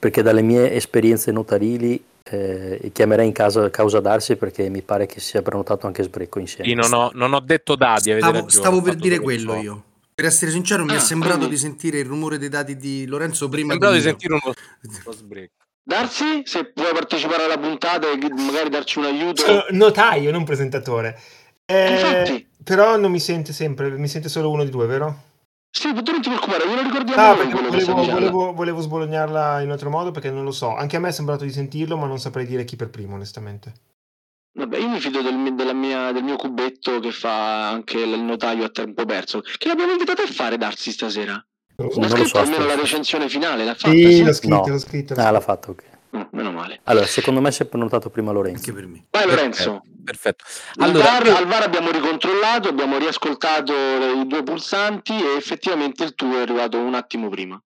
[0.00, 5.20] Perché dalle mie esperienze notarili eh, chiamerei in casa causa darsi perché mi pare che
[5.20, 6.68] sia prenotato anche sbrecco insieme.
[6.68, 9.60] Sì, non, ho, non ho detto dadi, avete Stavo, ragione, stavo per dire quello ciò.
[9.60, 9.84] io.
[10.18, 13.04] Per essere sincero, mi è Ah, sembrato quindi- di sentire il rumore dei dati di
[13.04, 14.54] Lorenzo prima Sembrava di sentire uno,
[15.04, 15.52] uno sbrecco.
[15.82, 19.42] Darsi, se puoi partecipare alla puntata e magari darci un aiuto.
[19.42, 21.20] Sono notaio, non presentatore.
[21.66, 22.48] Eh, Infatti.
[22.64, 25.22] però non mi sente sempre, mi sente solo uno di due, vero?
[25.70, 28.30] Sì, tu non ti preoccupare, glielo ricordiamo No, noi perché quello che stai volevo, dicendo.
[28.30, 30.74] volevo, volevo sbolognarla in altro modo perché non lo so.
[30.74, 33.74] Anche a me è sembrato di sentirlo, ma non saprei dire chi per primo, onestamente.
[34.56, 38.64] Vabbè, io mi fido del, della mia- del mio cubetto che fa anche il notaio
[38.64, 39.42] a tempo perso.
[39.42, 41.32] Che l'abbiamo invitato a fare Darsi stasera?
[41.76, 42.00] Non lo so.
[42.00, 43.90] Ha scritto so, almeno la recensione finale, l'ha fatta?
[43.90, 44.24] Sì, sì?
[44.24, 44.66] l'ho scritto, No.
[44.68, 45.14] l'ho scritto.
[45.14, 45.82] l'ho Ah, l'ha fatto, ok.
[46.16, 46.80] Mm, meno male.
[46.84, 48.60] Allora, secondo me si è prenotato prima Lorenzo.
[48.60, 49.04] Anche per me.
[49.10, 49.82] Vai Lorenzo.
[50.02, 50.44] Perfetto.
[50.76, 56.14] Al Allora, VAR, al VAR abbiamo ricontrollato, abbiamo riascoltato i due pulsanti e effettivamente il
[56.14, 57.60] tuo è arrivato un attimo prima.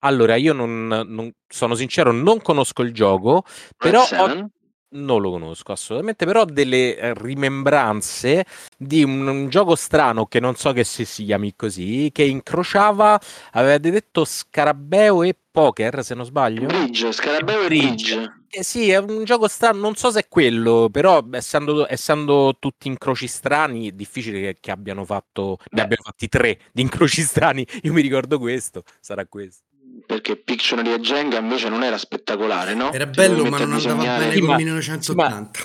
[0.00, 3.44] allora, io non, non- sono sincero, non conosco il gioco,
[3.76, 4.48] però ho?
[4.90, 8.44] Non lo conosco assolutamente, però ho delle eh, rimembranze
[8.76, 13.20] di un, un gioco strano che non so che se si chiami così, che incrociava,
[13.52, 16.66] avevate detto Scarabeo e Poker, se non sbaglio.
[16.66, 18.16] Bridge, Scarabeo e Bridge.
[18.16, 18.36] Bridge.
[18.50, 22.88] Eh sì, è un gioco strano, non so se è quello, però essendo, essendo tutti
[22.88, 25.80] incroci strani, è difficile che, che abbiano fatto, ne Beh.
[25.82, 27.66] abbiano fatti tre di incroci strani.
[27.82, 29.67] Io mi ricordo questo, sarà questo.
[30.08, 32.90] Perché Pictionary e Jenga invece non era spettacolare, no?
[32.94, 35.64] Era bello, ma non andava bene Sì, con ma- 1980.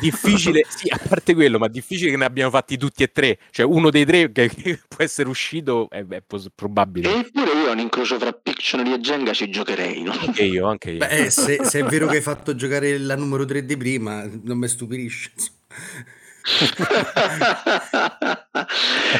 [0.00, 3.40] Difficile, sì, a parte quello, ma difficile che ne abbiano fatti tutti e tre.
[3.50, 7.12] Cioè, uno dei tre che, che può essere uscito è, è pos- probabile.
[7.12, 10.12] Eppure io a un incrocio fra Pictionary e Jenga ci giocherei, no?
[10.12, 10.98] Anche io, anche io.
[10.98, 14.24] Beh, eh, se, se è vero che hai fatto giocare la numero 3 di prima,
[14.44, 15.32] non mi stupisce.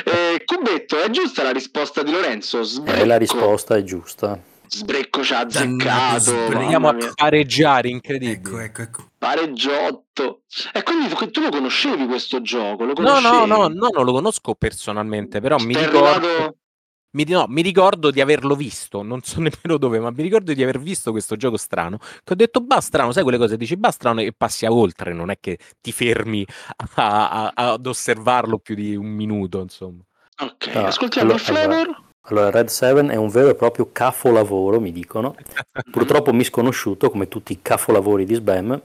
[0.04, 2.62] Eh, Cubetto, è giusta la risposta di Lorenzo?
[2.62, 4.38] Sbrecco, Eh, la risposta è giusta.
[4.72, 6.58] Sbrecco ci ha Dannato azzeccato.
[6.58, 8.32] Andiamo a pareggiare, incredibile.
[8.34, 9.04] Ecco, ecco, ecco.
[9.18, 10.42] Pareggiotto.
[10.72, 12.84] E quindi tu, tu lo conoscevi questo gioco?
[12.84, 13.36] Lo No, conoscevi?
[13.36, 16.56] no, no, no, non lo conosco personalmente, però mi Ti è ricordo, arrivato-
[17.12, 20.62] mi, no, mi ricordo di averlo visto, non so nemmeno dove, ma mi ricordo di
[20.62, 23.90] aver visto questo gioco strano, che ho detto, bah, strano, sai quelle cose, dici, bah,
[23.90, 26.46] strano, e passi a oltre, non è che ti fermi
[26.96, 30.02] a- a- ad osservarlo più di un minuto, insomma.
[30.42, 32.02] Ok, Ah, ascoltiamo allora- il flavor.
[32.24, 35.34] Allora, Red 7 è un vero e proprio capolavoro, mi dicono.
[35.90, 38.80] Purtroppo misconosciuto come tutti i capolavori di Sbam,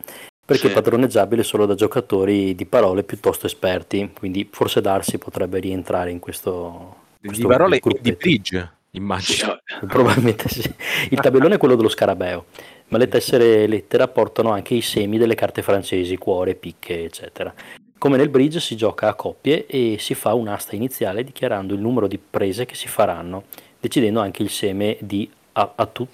[0.46, 0.68] perché Sì.
[0.68, 6.20] è padroneggiabile solo da giocatori di parole piuttosto esperti, quindi forse Darsi potrebbe rientrare in
[6.20, 6.96] questo,
[7.32, 9.52] Di parole e di bridge, immagino.
[9.52, 10.74] oh, Probabilmente sì.
[11.10, 12.46] Il tabellone è quello dello scarabeo,
[12.90, 17.54] ma le tessere lettera portano anche i semi delle carte francesi, cuore, picche, eccetera.
[17.98, 22.08] Come nel bridge si gioca a coppie e si fa un'asta iniziale dichiarando il numero
[22.08, 23.46] di prese che si faranno,
[23.80, 26.08] decidendo anche il seme di a, a tu.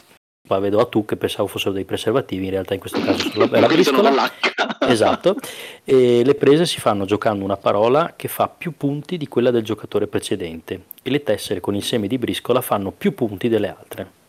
[0.48, 3.38] Qua vedo a tu che pensavo fossero dei preservativi, in realtà in questo caso è
[3.38, 4.32] la sono briscola.
[4.82, 5.36] Esatto,
[5.84, 9.64] e le prese si fanno giocando una parola che fa più punti di quella del
[9.64, 14.20] giocatore precedente e le tessere con il seme di briscola fanno più punti delle altre.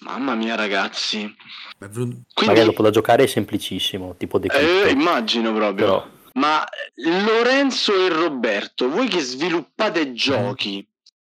[0.00, 1.34] Mamma mia, ragazzi.
[1.78, 5.86] Quindi, Magari dopo da giocare è semplicissimo, tipo eh, decrypto, immagino proprio.
[5.86, 10.86] però Ma eh, Lorenzo e Roberto, voi che sviluppate giochi,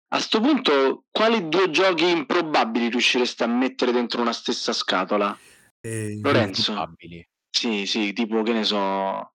[0.10, 5.36] a sto punto quali due giochi improbabili riuscireste a mettere dentro una stessa scatola?
[5.82, 6.72] eh, Lorenzo.
[6.72, 7.28] Improbabili.
[7.50, 9.32] Sì, sì, tipo che ne so.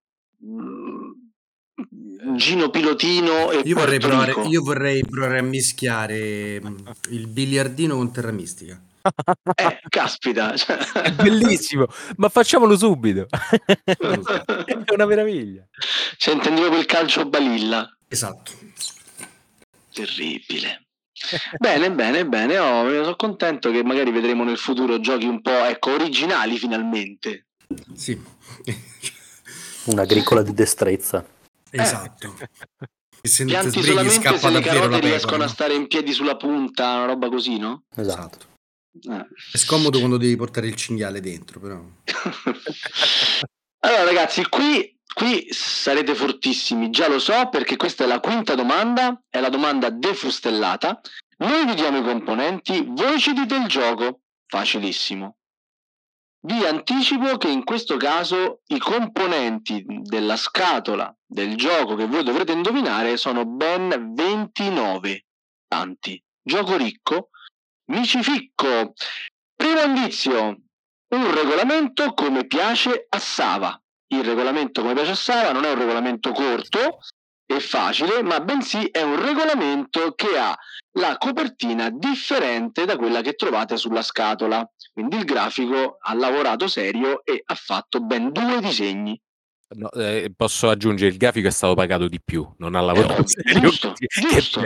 [2.35, 6.77] Gino Pilotino e io, vorrei provare, io vorrei provare a mischiare mm,
[7.09, 8.81] il biliardino con Terra Mistica.
[9.55, 10.55] Eh, caspita.
[10.57, 11.85] cioè- È bellissimo,
[12.15, 13.27] ma facciamolo subito.
[13.85, 15.67] è una meraviglia.
[16.17, 17.87] Cioè, intendevo quel calcio balilla.
[18.07, 18.51] Esatto.
[19.93, 20.87] Terribile.
[21.57, 22.57] Bene, bene, bene.
[22.57, 27.45] Oh, sono contento che magari vedremo nel futuro giochi un po' ecco, originali finalmente.
[27.93, 28.19] Sì.
[29.85, 31.25] un'agricola di destrezza.
[31.81, 32.35] Esatto.
[33.21, 36.13] E se non ti Pianti sbrighi solamente se le carote riescono a stare in piedi
[36.13, 37.83] sulla punta, una roba così, no?
[37.95, 38.53] Esatto.
[39.01, 39.27] Eh.
[39.51, 41.75] È scomodo quando devi portare il cinghiale dentro, però.
[43.79, 49.21] allora, ragazzi, qui, qui sarete fortissimi, già lo so, perché questa è la quinta domanda,
[49.29, 51.01] è la domanda defustellata.
[51.37, 54.21] Noi vi diamo i componenti, voi ci dite il gioco.
[54.47, 55.37] Facilissimo.
[56.45, 62.51] Vi anticipo che in questo caso i componenti della scatola del gioco che voi dovrete
[62.51, 65.25] indovinare sono ben 29.
[65.67, 66.23] Tanti.
[66.43, 67.29] Gioco ricco,
[67.85, 68.93] micificco.
[69.55, 70.59] Primo indizio,
[71.15, 73.81] un regolamento come piace a Sava.
[74.13, 76.99] Il regolamento come piace a Sava non è un regolamento corto
[77.43, 80.55] e facile, ma bensì è un regolamento che ha
[80.97, 84.67] la copertina differente da quella che trovate sulla scatola.
[84.93, 89.19] Quindi il grafico ha lavorato serio e ha fatto ben due disegni.
[89.67, 93.13] No, eh, posso aggiungere, il grafico è stato pagato di più, non ha Eh, lavorato
[93.21, 94.59] ovvio, serio, giusto, giusto.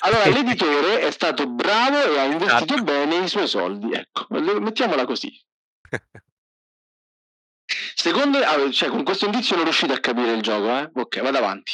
[0.00, 2.82] Allora l'editore è stato bravo e ha investito Esatto.
[2.82, 3.92] bene i suoi soldi.
[3.92, 5.30] Ecco, mettiamola così.
[7.94, 10.90] Secondo, ah, cioè, con questo indizio non riuscite a capire il gioco, eh?
[10.94, 11.72] Ok, vado avanti.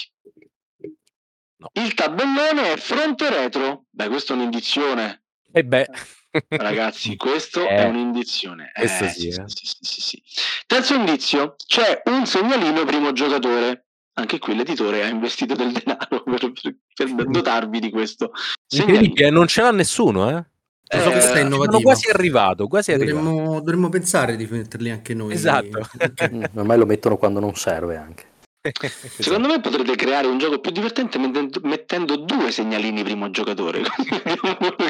[1.65, 1.83] No.
[1.83, 3.85] Il tabellone è fronte retro.
[3.91, 5.23] Beh, questa è un'indizione.
[5.51, 5.87] E beh,
[6.49, 8.71] Ragazzi, questo Eh, è un'indizizione.
[8.75, 9.43] questo Eh, sì, eh.
[9.47, 10.23] sì, sì, sì, sì.
[10.67, 13.87] Terzo indizio, c'è un segnalino primo giocatore.
[14.17, 18.31] Anche qui l'editore ha investito del denaro per, per- per dotarvi di questo
[18.73, 20.45] incredibile, non ce l'ha nessuno, eh?
[20.87, 23.25] Eh, è sono quasi arrivato, quasi arrivato.
[23.25, 25.33] Dovremmo, dovremmo pensare di metterli anche noi.
[25.33, 25.89] Esatto.
[26.31, 28.25] Mm, Ormai lo mettono quando non serve anche.
[29.19, 33.83] Secondo me potrete creare un gioco più divertente mettendo, mettendo due segnalini primo giocatore.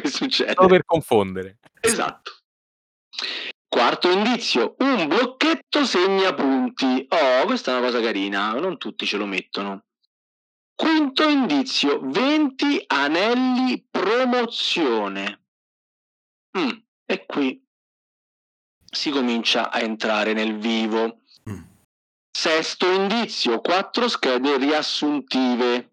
[0.05, 0.53] Che succede.
[0.55, 1.59] Solo per confondere.
[1.81, 2.33] Esatto.
[3.69, 7.07] Quarto indizio, un blocchetto segna punti.
[7.09, 9.87] Oh, questa è una cosa carina, non tutti ce lo mettono.
[10.77, 15.43] Quinto indizio, 20 anelli promozione.
[16.57, 16.71] Mm,
[17.07, 17.61] e qui
[18.89, 21.23] si comincia a entrare nel vivo.
[22.35, 22.37] Mm.
[22.37, 25.91] Sesto indizio, quattro schede riassuntive.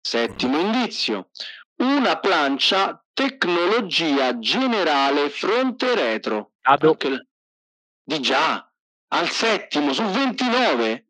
[0.00, 1.28] Settimo indizio,
[1.76, 6.52] una plancia tecnologia generale fronte retro.
[6.62, 7.26] Anche l-
[8.02, 8.66] Di già,
[9.08, 11.06] al settimo su 29.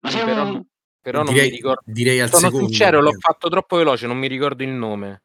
[0.00, 0.64] Ma Sì, però- un...
[1.02, 1.82] Però non direi, mi ricordo.
[1.84, 2.66] direi al Sono secondo.
[2.68, 5.22] sincero, l'ho fatto troppo veloce, non mi ricordo il nome.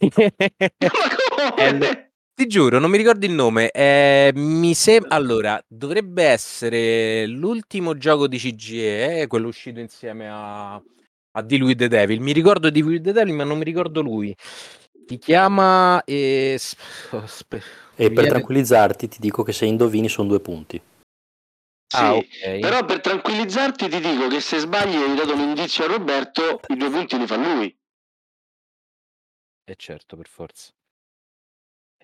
[0.78, 2.11] Ma come?
[2.42, 3.70] Ti giuro, non mi ricordo il nome.
[3.70, 5.14] Eh, mi sembra.
[5.14, 11.86] Allora, dovrebbe essere l'ultimo gioco di CGE, eh, quello uscito insieme a, a with the
[11.86, 12.18] Devil.
[12.18, 14.34] Mi ricordo di with the Devil, ma non mi ricordo lui.
[15.06, 16.02] Si chiama.
[16.02, 16.58] eh,
[17.12, 17.62] oh, spe-
[17.94, 20.82] E per viene- tranquillizzarti ti dico che se indovini sono due punti.
[21.94, 22.58] Ah, Sì, ok.
[22.58, 26.60] Però per tranquillizzarti ti dico che se sbagli e hai dato un indizio a Roberto,
[26.70, 27.72] i due punti li fa lui.
[29.64, 30.72] Eh, certo, per forza.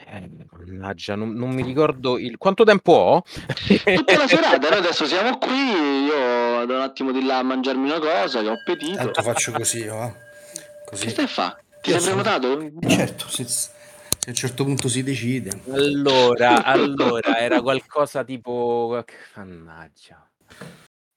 [0.07, 2.39] Eh, mannaggia, non, non mi ricordo il.
[2.39, 3.23] Quanto tempo ho?
[3.67, 6.17] Tutta la serata, noi adesso siamo qui, io
[6.57, 8.97] vado un attimo di là a mangiarmi una cosa, che ho appetito.
[8.97, 10.13] Tanto faccio così, io, eh.
[10.55, 11.11] Che Così.
[11.11, 11.59] stai a fa?
[11.83, 12.61] Ti sei prenotato?
[12.61, 13.71] Eh, Certo, se, se
[14.27, 15.51] a un certo punto si decide.
[15.71, 19.05] Allora, allora, era qualcosa tipo...
[19.35, 20.27] Mannaggia.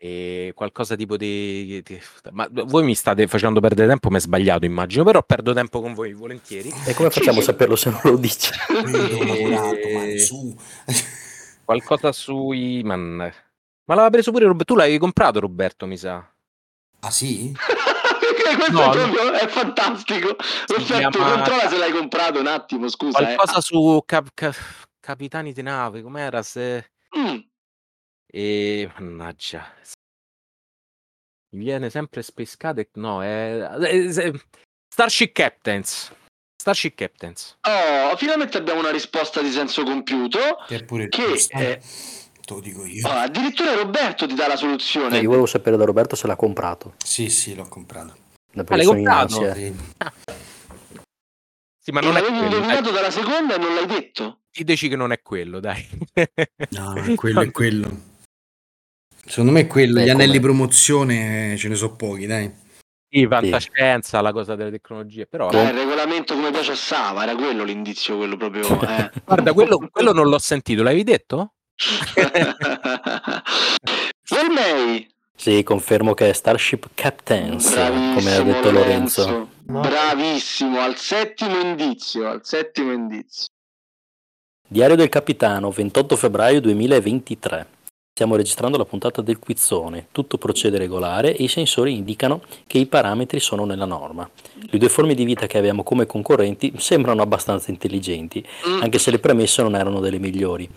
[0.04, 4.66] E qualcosa tipo di, di- Ma voi mi state facendo perdere tempo, mi è sbagliato
[4.66, 6.74] immagino, però perdo tempo con voi volentieri.
[6.88, 8.50] E come facciamo a saperlo se non lo dici?
[9.52, 10.56] Ma su.
[11.64, 12.82] Qualcosa sui...
[12.84, 13.16] Man...
[13.18, 14.74] Ma l'aveva preso pure Roberto.
[14.74, 16.28] Tu l'avevi comprato Roberto, mi sa.
[17.02, 17.56] Ah sì?
[17.56, 20.36] Perché questo No, è, proprio, è fantastico.
[20.66, 23.20] Perfetto, chiama- controlla se l'hai comprato un attimo, scusa.
[23.20, 23.36] eh.
[23.36, 24.56] Qualcosa su cap- ca-
[25.00, 26.42] capitani di nave, com'era?
[26.42, 26.92] Se...
[27.16, 27.38] Mm.
[28.34, 29.66] E mannaggia.
[31.56, 32.92] Mi viene sempre Space Cadet.
[32.96, 33.58] No, è...
[33.60, 34.32] è- è-
[34.94, 36.14] Starship Captains.
[36.56, 37.58] Starship Captains.
[37.68, 40.40] Oh, finalmente abbiamo una risposta di senso compiuto.
[40.68, 41.80] Che è pure Che è-
[42.42, 43.08] Te lo dico io.
[43.08, 45.20] Oh, addirittura Roberto ti dà la soluzione.
[45.20, 46.96] Io volevo sapere da Roberto se l'ha comprato.
[47.04, 48.18] Sì, sì, l'ho comprato.
[48.52, 49.54] Da Ah, l'hai comprato?
[49.54, 49.76] Sì.
[51.84, 52.50] Sì, ma E non è l'avevi quello.
[52.50, 52.60] dai.
[52.60, 54.42] indovinato dalla seconda e non l'hai detto.
[54.52, 55.88] Ti dici che non è quello, dai.
[56.72, 58.10] No, è quello è quello.
[59.32, 60.02] Secondo me è quello.
[60.02, 60.42] Eh, Gli anelli com'è?
[60.42, 62.54] promozione eh, ce ne so pochi, dai.
[63.10, 65.50] Sì, fantascienza, la cosa delle tecnologie, però...
[65.52, 68.68] Eh, il regolamento come piace a Sava, era quello l'indizio, quello proprio.
[68.68, 69.10] Eh.
[69.24, 71.54] Guarda, quello, quello non l'ho sentito, l'avevi detto?
[74.30, 79.50] Vermei, Sì, confermo che è Starship Captains, bravissimo, come ha detto Lorenzo.
[79.68, 79.80] No.
[79.80, 83.48] Bravissimo, al settimo indizio, al settimo indizio.
[84.68, 87.80] Diario del Capitano, 28 febbraio 2023.
[88.22, 92.86] Stiamo registrando la puntata del quizzone, tutto procede regolare e i sensori indicano che i
[92.86, 94.30] parametri sono nella norma.
[94.60, 98.84] Le due forme di vita che abbiamo come concorrenti sembrano abbastanza intelligenti, Mm.
[98.84, 100.70] anche se le premesse non erano delle migliori.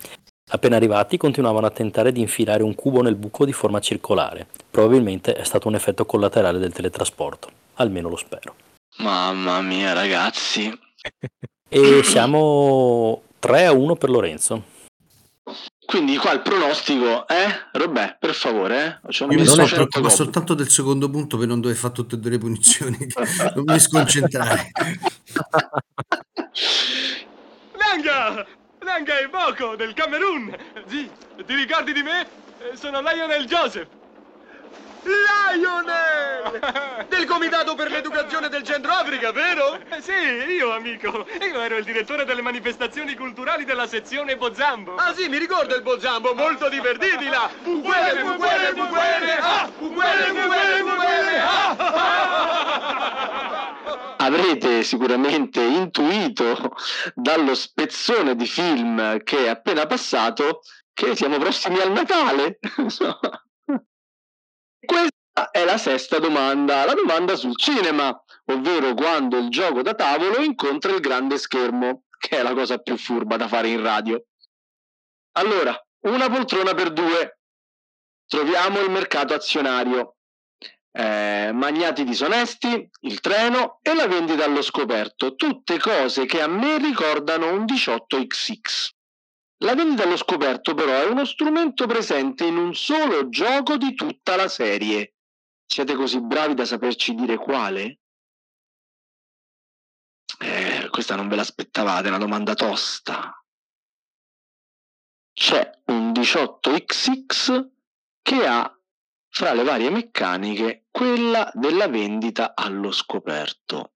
[0.52, 4.46] Appena arrivati continuavano a tentare di infilare un cubo nel buco di forma circolare.
[4.70, 8.54] Probabilmente è stato un effetto collaterale del teletrasporto, almeno lo spero.
[9.00, 10.72] Mamma mia, ragazzi.
[11.68, 14.72] E siamo 3 a 1 per Lorenzo.
[15.86, 17.46] Quindi qua il pronostico, eh?
[17.72, 18.98] Robè, per favore, eh?
[19.02, 20.16] Facciamo Io mi è 100 preoccupando gol.
[20.16, 22.96] soltanto del secondo punto per non dover fare tutte e due le punizioni.
[23.54, 24.70] non mi sconcentrare.
[27.78, 28.46] Nanga!
[28.82, 30.56] Nanga e Boko del Camerun!
[30.86, 31.08] Sì,
[31.46, 32.26] ti ricordi di me?
[32.74, 33.88] Sono Lionel Joseph!
[35.04, 37.06] Lionel!
[37.08, 39.78] Del Comitato per l'Educazione del Centro Africa, vero?
[40.00, 40.12] Sì,
[40.52, 41.26] io, amico.
[41.40, 44.96] Io ero il direttore delle manifestazioni culturali della sezione Bozambo.
[44.96, 47.48] Ah, sì, mi ricordo il Bozambo, molto divertiti là!
[47.62, 49.36] Buguele, buguele, buguele!
[49.38, 49.70] Ah!
[49.78, 51.40] Buguele, buguele, buguele!
[51.40, 51.76] Ah!
[54.18, 56.74] Avrete sicuramente intuito
[57.14, 60.60] dallo spezzone di film che è appena passato
[60.94, 62.58] che siamo prossimi al Natale.
[64.84, 68.16] Questa è la sesta domanda, la domanda sul cinema,
[68.46, 72.96] ovvero quando il gioco da tavolo incontra il grande schermo, che è la cosa più
[72.96, 74.24] furba da fare in radio.
[75.32, 77.38] Allora, una poltrona per due.
[78.26, 80.16] Troviamo il mercato azionario.
[80.96, 86.78] Eh, magnati disonesti, il treno e la vendita allo scoperto, tutte cose che a me
[86.78, 88.90] ricordano un 18XX.
[89.64, 94.36] La vendita allo scoperto però è uno strumento presente in un solo gioco di tutta
[94.36, 95.14] la serie.
[95.64, 98.00] Siete così bravi da saperci dire quale?
[100.38, 103.42] Eh, questa non ve l'aspettavate, è una domanda tosta.
[105.32, 107.70] C'è un 18XX
[108.20, 108.78] che ha
[109.30, 113.94] fra le varie meccaniche quella della vendita allo scoperto.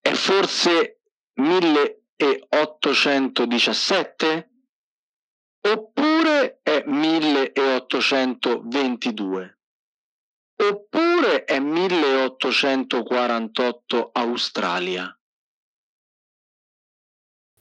[0.00, 1.00] È forse
[2.26, 4.50] 1817?
[5.68, 9.58] Oppure è 1822?
[10.62, 15.14] Oppure è 1848 Australia?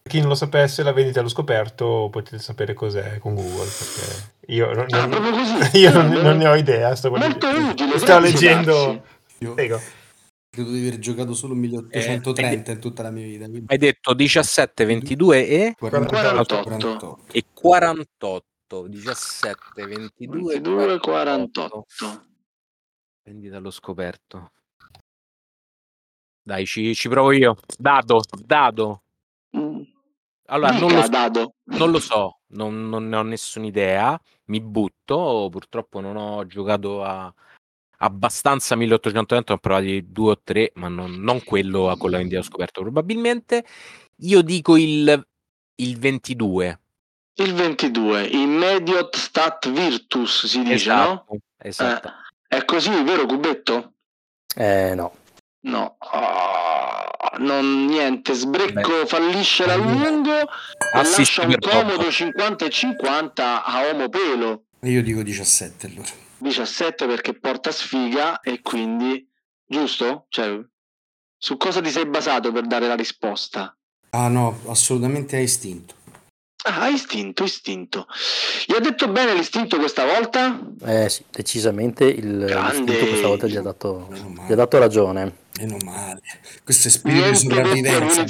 [0.09, 3.69] Chi non lo sapesse, la vendita allo scoperto potete sapere cos'è con Google.
[3.69, 5.23] Perché io non, Ah, non-
[5.73, 6.95] io non- non ne ho idea.
[6.95, 9.03] Sto Molto utile, Sto leggendo.
[9.53, 9.79] Prego.
[10.51, 13.47] Credo di aver giocato solo 1830 in tutta la mia vita.
[13.47, 17.19] quindi Hai detto 17, 22 e, 48, 48.
[17.31, 18.87] e 48.
[18.87, 21.85] 17, 22, 22 48.
[23.21, 24.51] Prendi dallo scoperto.
[26.43, 27.55] Dai, ci, ci provo io.
[27.77, 29.03] Dado, dado.
[29.55, 29.81] Mm.
[30.47, 31.53] Allora, non lo, Dado.
[31.63, 34.19] non lo so, non, non ne ho nessuna idea.
[34.45, 35.47] Mi butto.
[35.49, 37.33] Purtroppo non ho giocato a
[38.01, 42.41] abbastanza 1820, ho provati due o tre, ma non, non quello a con la vendita
[42.41, 42.81] scoperto.
[42.81, 43.63] Probabilmente
[44.17, 45.27] io dico il,
[45.75, 46.79] il 22.
[47.35, 51.25] Il 22, immediate stat virtus si dice, no?
[51.27, 52.07] Esatto, esatto.
[52.47, 53.93] Eh, è così, vero Cubetto?
[54.55, 55.15] Eh no,
[55.61, 59.05] No, Ah, non niente, sbrecco Beh.
[59.05, 60.33] fallisce la lungo
[60.93, 62.11] Assist lascia un comodo poco.
[62.11, 64.63] 50 e 50 a Omo Pelo.
[64.81, 66.09] E io dico 17 allora.
[66.41, 69.27] 17 perché porta sfiga e quindi
[69.65, 70.25] giusto?
[70.29, 70.59] Cioè,
[71.37, 73.75] su cosa ti sei basato per dare la risposta?
[74.09, 75.95] Ah no, assolutamente a istinto.
[76.63, 78.07] Ah, istinto, istinto.
[78.67, 80.59] Gli ha detto bene l'istinto questa volta?
[80.85, 82.77] Eh sì, decisamente il Grande.
[82.77, 84.09] l'istinto questa volta gli ha dato,
[84.47, 85.35] gli ha dato ragione.
[85.59, 86.21] Meno male.
[86.63, 88.25] Questo è spirito di sopravvivenza.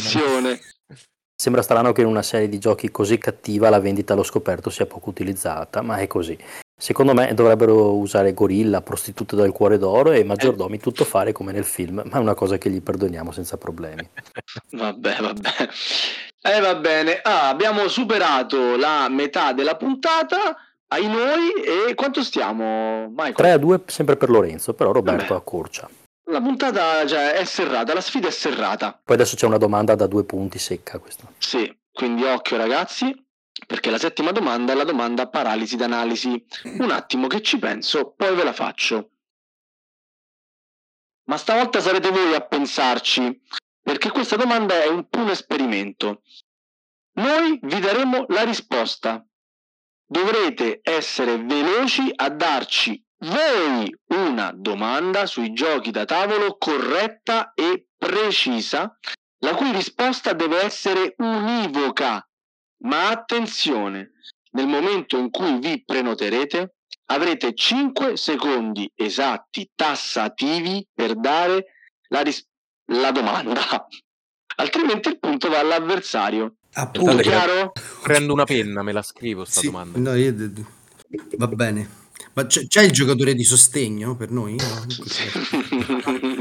[1.35, 4.85] Sembra strano che in una serie di giochi così cattiva la vendita allo scoperto sia
[4.85, 6.37] poco utilizzata, ma è così.
[6.81, 11.63] Secondo me dovrebbero usare gorilla, prostitute dal cuore d'oro e maggiordomi tutto fare come nel
[11.63, 14.09] film, ma è una cosa che gli perdoniamo senza problemi.
[14.71, 15.69] Vabbè, vabbè.
[16.41, 17.19] Eh, va bene.
[17.21, 20.57] Ah, abbiamo superato la metà della puntata.
[20.87, 23.35] Ai noi e quanto stiamo, Michael?
[23.35, 25.35] 3 a 2 sempre per Lorenzo, però Roberto Vabbè.
[25.35, 25.87] accorcia.
[26.31, 28.99] La puntata cioè, è serrata, la sfida è serrata.
[29.05, 31.31] Poi adesso c'è una domanda da due punti secca questa.
[31.37, 33.13] Sì, quindi occhio ragazzi,
[33.65, 36.45] perché la settima domanda è la domanda paralisi d'analisi.
[36.79, 39.11] Un attimo che ci penso, poi ve la faccio.
[41.25, 43.41] Ma stavolta sarete voi a pensarci,
[43.81, 46.23] perché questa domanda è un puro esperimento.
[47.13, 49.25] Noi vi daremo la risposta.
[50.05, 58.97] Dovrete essere veloci a darci voi una domanda sui giochi da tavolo corretta e precisa,
[59.39, 62.25] la cui risposta deve essere univoca.
[62.83, 64.11] Ma attenzione,
[64.51, 66.75] nel momento in cui vi prenoterete,
[67.05, 71.65] avrete 5 secondi esatti tassativi per dare
[72.09, 72.45] la, ris-
[72.91, 73.61] la domanda.
[74.57, 76.55] Altrimenti il punto va all'avversario.
[76.71, 77.73] Che- Chiaro?
[78.01, 79.99] Prendo una penna, me la scrivo sta Sì, domanda.
[79.99, 80.33] no, io-
[81.37, 81.99] va bene.
[82.33, 84.55] Ma c'è, c'è il giocatore di sostegno per noi?
[84.55, 84.85] No?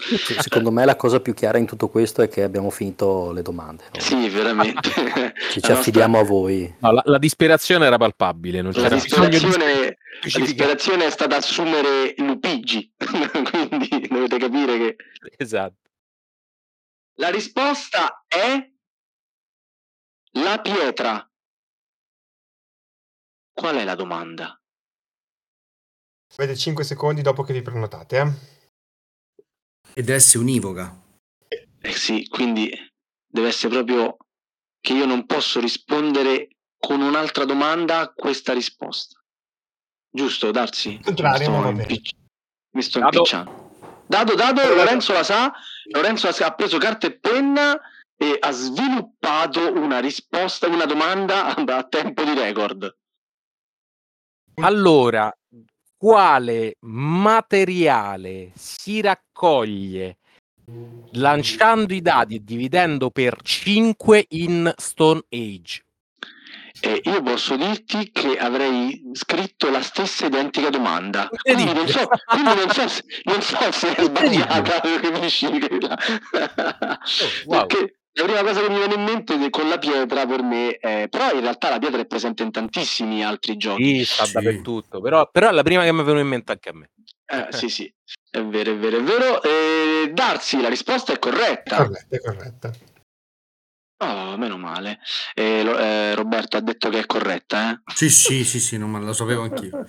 [0.00, 3.42] Se- Secondo me la cosa più chiara in tutto questo è che abbiamo finito le
[3.42, 3.84] domande.
[3.92, 4.00] no?
[4.00, 4.88] sì, veramente.
[4.88, 6.74] Ci, ci nostra- affidiamo a voi.
[6.78, 9.98] No, la, la disperazione era palpabile, non La c'era bisogno di disperazione,
[10.32, 12.92] la disperazione è stata assumere Lupigi,
[13.50, 14.96] quindi dovete capire che
[15.36, 15.76] Esatto.
[17.16, 18.68] la risposta è
[20.32, 21.24] la pietra.
[23.52, 24.54] Qual è la domanda?
[26.36, 28.16] Avete 5 secondi dopo che vi prenotate.
[28.18, 28.32] Eh?
[29.94, 30.98] E deve essere univoca.
[31.82, 32.70] Eh sì, quindi
[33.26, 34.16] deve essere proprio
[34.80, 39.18] che io non posso rispondere con un'altra domanda a questa risposta.
[40.10, 40.98] Giusto, Darsi?
[41.02, 42.14] Contrario, Mi sto impicci-
[42.72, 43.16] Mi sto Dado.
[43.16, 43.58] impicciando.
[44.06, 45.52] Dado, dado, Lorenzo la sa,
[45.92, 47.80] Lorenzo ha ha preso carta e penna
[48.16, 52.92] e ha sviluppato una risposta, una domanda a tempo di record.
[54.62, 55.32] Allora,
[56.00, 60.16] quale materiale si raccoglie
[61.12, 65.84] lanciando i dadi e dividendo per 5 in Stone Age?
[66.80, 71.28] E io posso dirti che avrei scritto la stessa identica domanda.
[71.42, 75.48] Quindi non so, quindi non so se, non so se è sbagliata, capisci?
[77.44, 77.66] wow.
[77.66, 80.76] Perché la prima cosa che mi viene in mente è con la pietra per me,
[80.76, 83.98] è, però in realtà la pietra è presente in tantissimi altri giochi.
[83.98, 84.32] Sì, sta Sì.
[84.32, 86.90] dappertutto, però, però è la prima che mi è venuta in mente anche a me.
[87.26, 87.92] Eh, sì, sì,
[88.30, 89.42] è vero, è vero, è vero.
[89.42, 91.76] E Darsi, la risposta è corretta.
[91.76, 92.72] Corretta, è corretta.
[94.02, 94.98] Oh, meno male.
[95.34, 97.80] E lo- eh, Roberto ha detto che è corretta, eh?
[97.94, 99.86] Sì, sì, sì, sì, non me lo sapevo anch'io.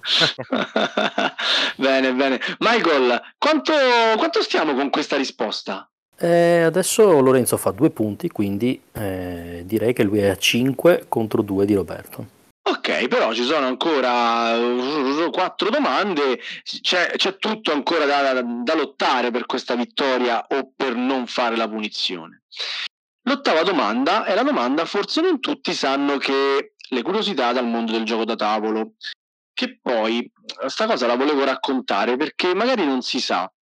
[1.76, 2.40] bene, bene.
[2.60, 3.72] Michael, quanto,
[4.16, 5.90] quanto stiamo con questa risposta?
[6.22, 11.42] Eh, adesso Lorenzo fa due punti, quindi eh, direi che lui è a 5 contro
[11.42, 12.26] 2 di Roberto.
[12.62, 18.74] Ok, però ci sono ancora uh, quattro domande, c'è, c'è tutto ancora da, da- da
[18.76, 22.42] lottare per questa vittoria o per non fare la punizione.
[23.22, 28.04] L'ottava domanda è la domanda, forse non tutti sanno che le curiosità dal mondo del
[28.04, 28.92] gioco da tavolo,
[29.52, 30.30] che poi
[30.68, 33.52] sta cosa la volevo raccontare perché magari non si sa.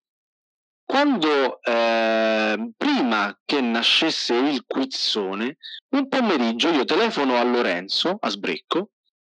[0.91, 5.57] Quando eh, prima che nascesse il quizzone,
[5.91, 8.91] un pomeriggio io telefono a Lorenzo, a Sbrecco,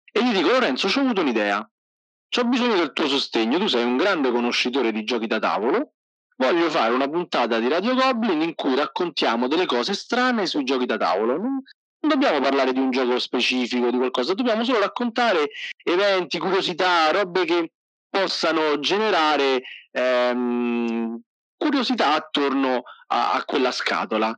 [0.09, 3.97] e gli dico Lorenzo, ho avuto un'idea, ho bisogno del tuo sostegno, tu sei un
[3.97, 5.95] grande conoscitore di giochi da tavolo,
[6.37, 10.85] voglio fare una puntata di Radio Goblin in cui raccontiamo delle cose strane sui giochi
[10.85, 11.35] da tavolo.
[11.35, 11.61] Non,
[11.99, 15.49] dobbiamo parlare di un gioco specifico, di qualcosa, dobbiamo solo raccontare
[15.83, 17.71] eventi, curiosità, robe che
[18.09, 21.21] possano generare ehm,
[21.59, 24.33] curiosità attorno a, a quella scatola.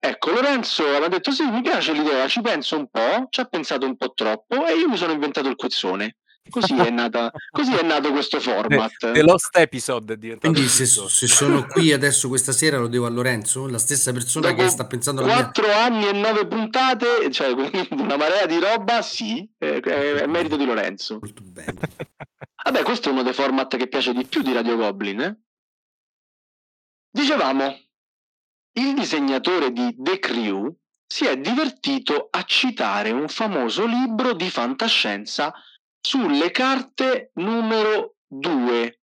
[0.00, 3.84] Ecco, Lorenzo aveva detto sì, mi piace l'idea, ci penso un po', ci ha pensato
[3.84, 6.18] un po' troppo e io mi sono inventato il quizzone.
[6.48, 9.12] Così è, nata, così è nato questo format.
[9.12, 13.06] The Lost Episode è diventato Quindi se, se sono qui adesso questa sera lo devo
[13.06, 13.66] a Lorenzo?
[13.66, 15.42] La stessa persona Dopo che sta pensando alla mia...
[15.42, 17.50] quattro anni e nove puntate, cioè
[17.90, 21.18] una marea di roba, sì, è, è- è merito di Lorenzo.
[21.20, 21.74] Molto bene.
[22.64, 25.20] Vabbè, questo è uno dei format che piace di più di Radio Goblin.
[25.20, 25.38] eh.
[27.18, 27.66] Dicevamo,
[28.78, 30.72] il disegnatore di The Crew
[31.04, 35.52] si è divertito a citare un famoso libro di fantascienza
[36.00, 39.00] sulle carte numero 2.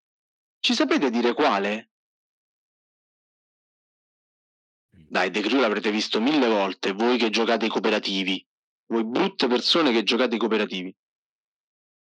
[0.60, 1.92] Ci sapete dire quale?
[4.90, 8.46] Dai, The Crew l'avrete visto mille volte, voi che giocate i cooperativi,
[8.88, 10.94] voi brutte persone che giocate i cooperativi.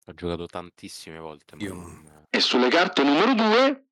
[0.08, 1.56] Ho giocato tantissime volte.
[1.56, 3.86] ma Io- E sulle carte numero 2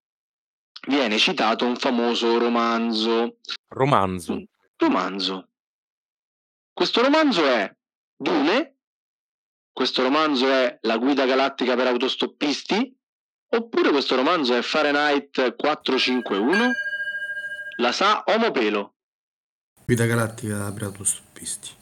[0.88, 3.38] viene citato un famoso romanzo.
[3.68, 4.44] Romanzo.
[4.78, 5.50] Romanzo.
[6.74, 7.74] Questo romanzo è
[8.16, 8.76] Dune,
[9.72, 12.98] questo romanzo è La guida galattica per autostoppisti,
[13.50, 16.72] oppure questo romanzo è Fahrenheit 451?
[17.78, 18.96] La sa Omopelo,
[19.86, 21.80] Guida galattica per autostoppisti.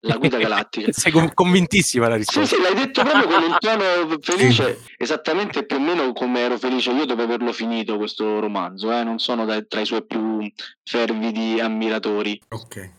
[0.00, 0.90] La guida galattica.
[0.92, 2.56] Sei con- convintissima la Sì, risposta.
[2.56, 6.90] sì, l'hai detto proprio con un tono felice, esattamente più o meno come ero felice
[6.92, 9.02] io dopo averlo finito questo romanzo, eh?
[9.04, 10.40] non sono tra i suoi più
[10.84, 12.90] fervidi ammiratori, Ok.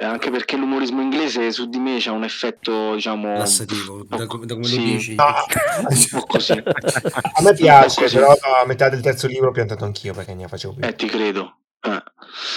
[0.00, 4.46] Eh, anche perché l'umorismo inglese su di me c'ha un effetto, diciamo, Lassativo, da, come
[4.46, 5.14] da come sì, lo dici.
[5.16, 8.14] No, a me piace, così.
[8.14, 10.84] però a metà del terzo libro ho piantato anch'io perché ne facevo più.
[10.86, 11.56] Eh, ti credo.
[11.80, 12.02] Eh.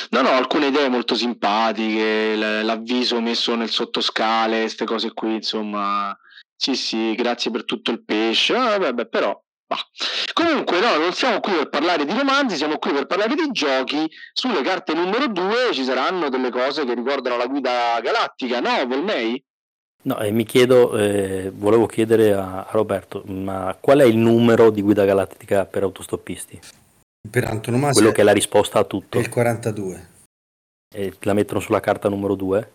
[0.09, 6.17] No, no, alcune idee molto simpatiche, l'avviso messo nel sottoscale, queste cose qui, insomma.
[6.55, 8.55] Sì, sì, grazie per tutto il pesce.
[8.55, 9.39] Ah, vabbè, però.
[9.65, 9.79] bah.
[10.33, 14.09] Comunque, no, non siamo qui per parlare di romanzi, siamo qui per parlare di giochi.
[14.33, 19.43] Sulle carte numero 2 ci saranno delle cose che ricordano la guida galattica, no, Volmei?
[20.03, 24.81] No, e mi chiedo, eh, volevo chiedere a Roberto, ma qual è il numero di
[24.81, 26.59] guida galattica per autostoppisti?
[27.29, 29.19] Per antonomasia Quello che è la risposta a è tutto.
[29.19, 30.09] il 42.
[30.93, 32.71] E la mettono sulla carta numero 2?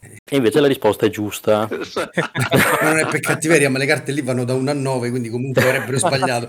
[0.00, 1.68] E invece la risposta è giusta.
[1.70, 1.76] Ma
[2.82, 5.62] non è per cattiveria, ma le carte lì vanno da 1 a 9, quindi comunque
[5.62, 6.48] avrebbero sbagliato.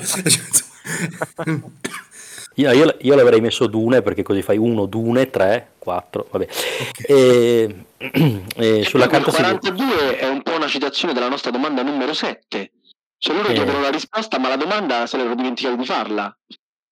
[2.55, 6.43] Io, io- io l'avrei messo Dune perché così fai 1, Dune, 3, 4, vabbè.
[6.89, 7.09] Ok.
[7.09, 11.51] E, e E sulla carta quel si 42 è un po' una citazione della nostra
[11.51, 12.71] domanda numero 7.
[13.19, 13.53] Cioè loro Eh.
[13.53, 16.35] chiedono la risposta, ma la domanda se l'erano dimenticati di farla.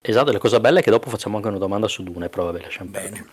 [0.01, 2.61] Esatto, la cosa bella è che dopo facciamo anche una domanda su Dune, però vabbè,
[2.61, 2.89] lasciamo.
[2.91, 3.25] Bene.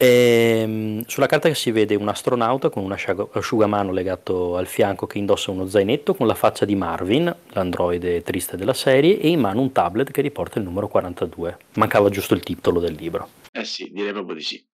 [0.00, 2.92] Ehm, sulla carta si vede un astronauta con un
[3.32, 8.56] asciugamano legato al fianco che indossa uno zainetto con la faccia di Marvin, l'androide triste
[8.56, 11.58] della serie, e in mano un tablet che riporta il numero 42.
[11.74, 13.28] Mancava giusto il titolo del libro.
[13.50, 14.64] Eh sì, direi proprio di sì.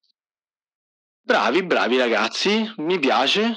[1.23, 3.55] Bravi, bravi ragazzi, mi piace.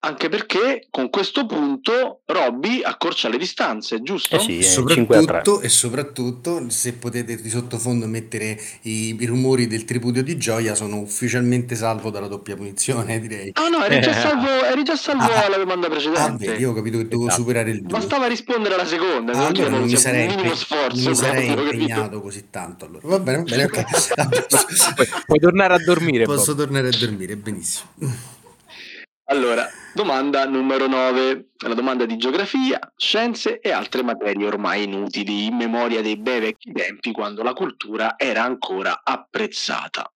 [0.00, 4.36] Anche perché con questo punto Robby accorcia le distanze, giusto?
[4.36, 5.20] Eh sì, E eh, 5 a 3.
[5.24, 10.76] soprattutto, e soprattutto, se potete di sottofondo mettere i, i rumori del tripudio di gioia,
[10.76, 13.50] sono ufficialmente salvo dalla doppia punizione, direi.
[13.54, 14.20] Ah no, eri già Eh.
[14.20, 16.46] salvo, eri già salvo Ah, alla domanda Ah, precedente.
[16.46, 17.42] vedi, io ho capito che dovevo Esatto.
[17.42, 17.98] superare il 2.
[17.98, 20.96] Bastava rispondere alla seconda, Ah, non allora non mi sarei, un sforzo.
[21.02, 22.84] non mi sarei impegnato così tanto.
[22.84, 23.00] Allora.
[23.08, 23.84] Va bene, va bene, ok.
[24.94, 26.24] Puoi, puoi tornare a dormire.
[26.24, 26.64] Posso Bob.
[26.66, 27.88] tornare a dormire, benissimo.
[29.30, 35.54] Allora, domanda numero 9, la domanda di geografia, scienze e altre materie ormai inutili in
[35.54, 40.10] memoria dei bei vecchi tempi quando la cultura era ancora apprezzata.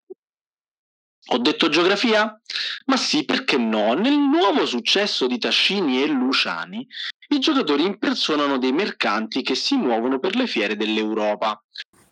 [1.27, 2.41] Ho detto geografia?
[2.87, 3.93] Ma sì, perché no?
[3.93, 6.87] Nel nuovo successo di Tascini e Luciani,
[7.29, 11.63] i giocatori impersonano dei mercanti che si muovono per le fiere dell'Europa,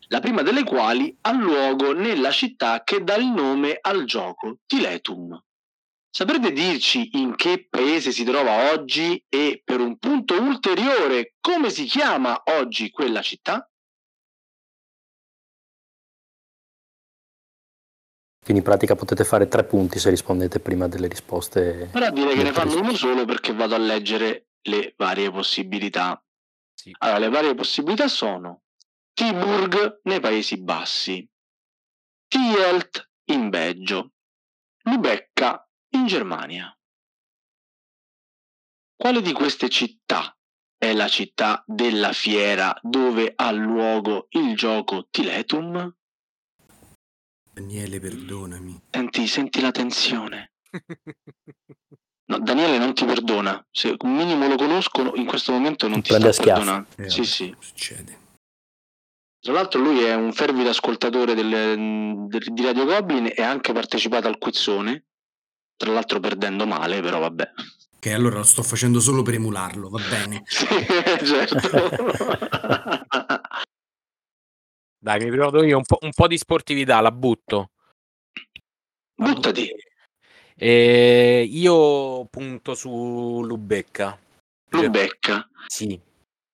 [0.09, 5.43] la prima delle quali ha luogo nella città che dà il nome al gioco, Tiletum.
[6.13, 11.85] Saprete dirci in che paese si trova oggi e per un punto ulteriore come si
[11.85, 13.65] chiama oggi quella città?
[18.43, 21.89] Quindi in pratica potete fare tre punti se rispondete prima delle risposte.
[21.93, 26.21] Però direi che ne fanno uno solo perché vado a leggere le varie possibilità.
[26.75, 26.93] Sì.
[26.99, 28.63] Allora, le varie possibilità sono
[29.13, 31.29] Tiburg nei Paesi Bassi,
[32.27, 34.15] Tielt in Belgio,
[34.83, 36.75] Lubecca in Germania.
[38.97, 40.37] Quale di queste città
[40.77, 45.95] è la città della fiera dove ha luogo il gioco Tiletum?
[47.53, 48.81] Daniele, perdonami.
[48.91, 50.53] Senti, senti la tensione.
[52.31, 53.61] No, Daniele non ti perdona.
[53.73, 56.89] Se un minimo lo conosco, in questo momento non ti Prende sta perdonando.
[56.99, 57.53] Eh, Sì, sì.
[57.59, 58.19] Succede.
[59.41, 63.73] Tra l'altro lui è un fervido ascoltatore del- del- di Radio Goblin e ha anche
[63.73, 65.07] partecipato al quizzone.
[65.81, 67.53] Tra l'altro perdendo male, però vabbè.
[67.97, 70.43] Ok, allora lo sto facendo solo per emularlo, va bene.
[70.47, 70.67] Sì,
[71.25, 71.89] certo.
[75.03, 77.71] Dai, mi provo io un po', un po' di sportività, la butto.
[79.15, 79.73] Buttati.
[80.55, 84.19] Eh, io punto su Lubecca.
[84.73, 85.99] Lubecca, Sì,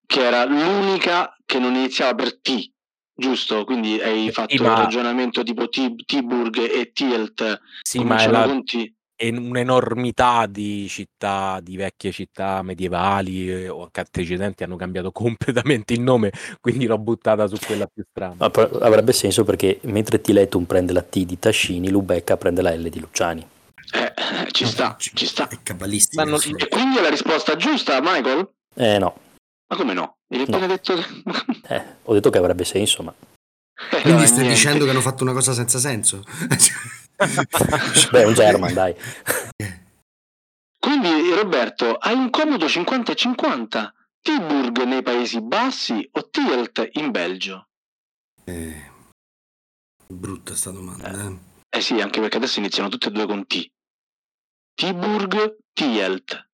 [0.06, 2.70] che era l'unica che non iniziava per T,
[3.12, 3.64] giusto?
[3.64, 8.28] Quindi hai fatto Sì, ma- il ragionamento tipo T- T-Burg e Tielt sì ma è,
[8.28, 8.94] la- con T.
[9.16, 15.94] è un'enormità di città, di vecchie città medievali eh, o che antecedenti hanno cambiato completamente
[15.94, 18.34] il nome, quindi l'ho buttata su quella più strana.
[18.38, 22.74] Ma però avrebbe senso perché mentre Tiletum prende la T di Tascini, Lubecca prende la
[22.74, 23.46] L di Luciani.
[23.94, 25.48] Eh, ci sta, ci sta.
[25.48, 26.22] È cabalistica.
[26.24, 26.40] Ma non-.
[26.56, 28.48] E quindi è la risposta giusta, Michael?
[28.74, 29.16] Eh no,
[29.68, 30.16] Ma come no?
[30.28, 30.66] Mi hai No.
[30.66, 30.92] detto
[31.68, 33.14] eh, ho detto che avrebbe senso, ma...
[33.92, 34.54] Eh, Quindi no, stai niente.
[34.54, 36.22] dicendo che hanno fatto una cosa senza senso?
[38.10, 38.94] Beh, un German, dai.
[40.78, 43.94] Quindi Roberto, hai un comodo 50 e 50.
[44.20, 47.68] Tilburg nei Paesi Bassi o Tielt in Belgio?
[48.44, 48.90] Eh,
[50.06, 51.10] brutta sta domanda.
[51.10, 51.38] eh.
[51.76, 53.70] Eh sì, anche perché adesso iniziano tutte e due con T.
[54.74, 56.48] Tiburg, Tielt.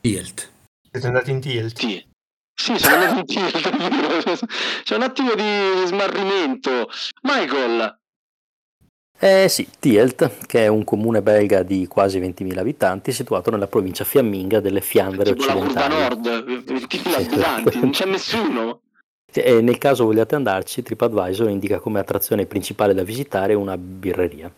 [0.00, 0.52] Tielt.
[0.90, 1.72] Siete andati in tilt.
[1.74, 2.08] T.
[2.60, 3.68] Sì, sono andato in Tielt.
[3.70, 4.36] è vero.
[4.82, 6.88] C'è un attimo di smarrimento.
[7.22, 7.98] Michael,
[9.18, 14.04] Eh sì, Tielt, che è un comune belga di quasi 20.000 abitanti, situato nella provincia
[14.04, 16.22] fiamminga delle Fiandre tipo la curva occidentali.
[16.22, 18.80] nord, 20.000 abitanti, non c'è nessuno.
[19.32, 24.52] E nel caso vogliate andarci, TripAdvisor indica come attrazione principale da visitare una birreria.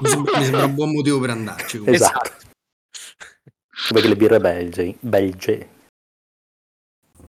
[0.00, 1.78] Mi sembra, mi sembra un buon motivo per andarci.
[1.78, 1.94] comunque.
[1.94, 2.30] Esatto.
[3.90, 4.96] Perché le birre belge.
[5.00, 5.68] belge.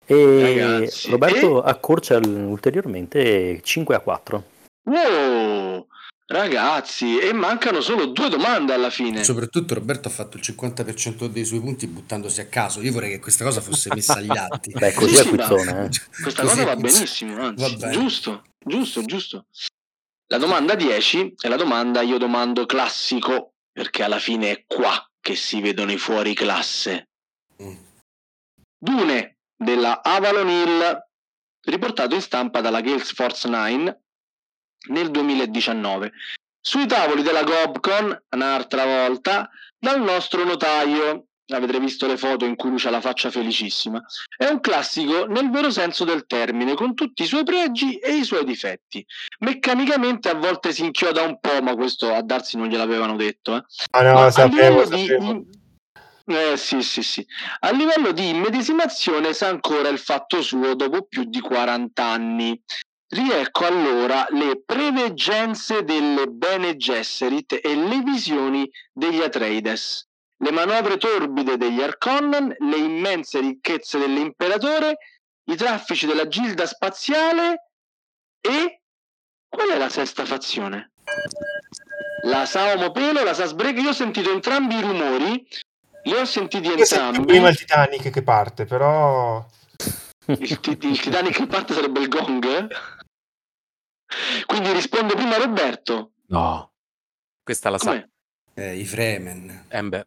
[0.05, 4.43] E Ragazzi, Roberto accorcia l- ulteriormente 5 a 4.
[4.83, 5.87] Wow,
[6.27, 9.23] ragazzi, e mancano solo due domande alla fine.
[9.23, 12.81] Soprattutto Roberto ha fatto il 50% dei suoi punti buttandosi a caso.
[12.81, 14.71] Io vorrei che questa cosa fosse messa agli atti.
[14.77, 15.89] Beh, così Sì, è quizzone, eh.
[16.21, 19.45] Questa Così cosa va benissimo, anzi, Va giusto, giusto, giusto.
[20.27, 25.35] La domanda 10 è la domanda io domando classico, perché alla fine è qua che
[25.35, 27.09] si vedono i fuori classe.
[27.61, 27.75] Mm.
[28.77, 31.03] Dune della Avalon Hill,
[31.65, 34.01] riportato in stampa dalla Gales Force 9
[34.89, 36.11] nel 2019.
[36.59, 41.27] Sui tavoli della Gobcon, un'altra volta, dal nostro notaio.
[41.47, 44.03] Avrete visto le foto in cui lui ha la faccia felicissima.
[44.35, 48.23] È un classico nel vero senso del termine, con tutti i suoi pregi e i
[48.23, 49.05] suoi difetti.
[49.41, 53.57] Meccanicamente a volte si inchioda un po', ma questo a Darsi non gliel'avevano detto.
[53.57, 53.63] Eh.
[53.91, 55.43] Ah no, Ma sapevo, livello di- sapevo.
[56.27, 57.25] Eh sì, sì, sì.
[57.59, 62.59] A livello di immedesimazione sa ancora il fatto suo dopo più di 40 anni.
[63.07, 70.07] Riecco allora le preveggenze delle Bene Gesserit e le visioni degli Atreides,
[70.37, 74.97] le manovre torbide degli Arconnen, le immense ricchezze dell'imperatore,
[75.45, 77.69] i traffici della gilda spaziale
[78.41, 78.81] e...
[79.47, 80.91] qual è la sesta fazione?
[82.23, 85.47] La Saomo Pelo, la Sasbrega, io ho sentito entrambi i rumori,
[86.05, 87.25] li ho sentiti entrambi.
[87.25, 89.45] prima il Titanic che parte, però...
[90.27, 92.43] Il, il Titanic in parte sarebbe il gong?
[92.45, 92.67] eh?
[94.45, 96.11] Quindi risponde prima Roberto.
[96.27, 96.71] No,
[97.43, 97.89] questa la sa.
[97.91, 98.07] Com'è?
[98.55, 99.65] Eh, I Fremen.
[99.67, 100.05] Eh, beh,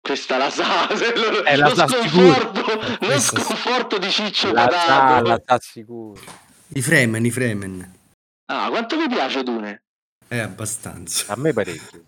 [0.00, 2.62] Questa la sa, lo, Eh, la lo sa sconforto,
[3.06, 6.20] lo sconforto di Ciccio la sa, la sa sicuro.
[6.68, 7.98] I Fremen, i Fremen.
[8.46, 9.82] Ah, quanto vi piace Dune?
[10.26, 11.32] È abbastanza.
[11.32, 12.04] A me parecchio.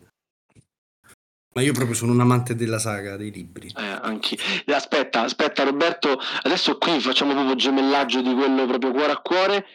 [1.54, 3.72] Ma io proprio sono un amante della saga, dei libri.
[3.76, 4.36] Eh, anche...
[4.66, 9.66] Aspetta, aspetta Roberto, adesso qui facciamo proprio gemellaggio di quello proprio cuore a cuore.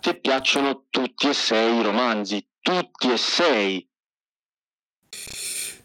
[0.00, 3.86] Ti piacciono tutti e sei i romanzi, tutti e sei.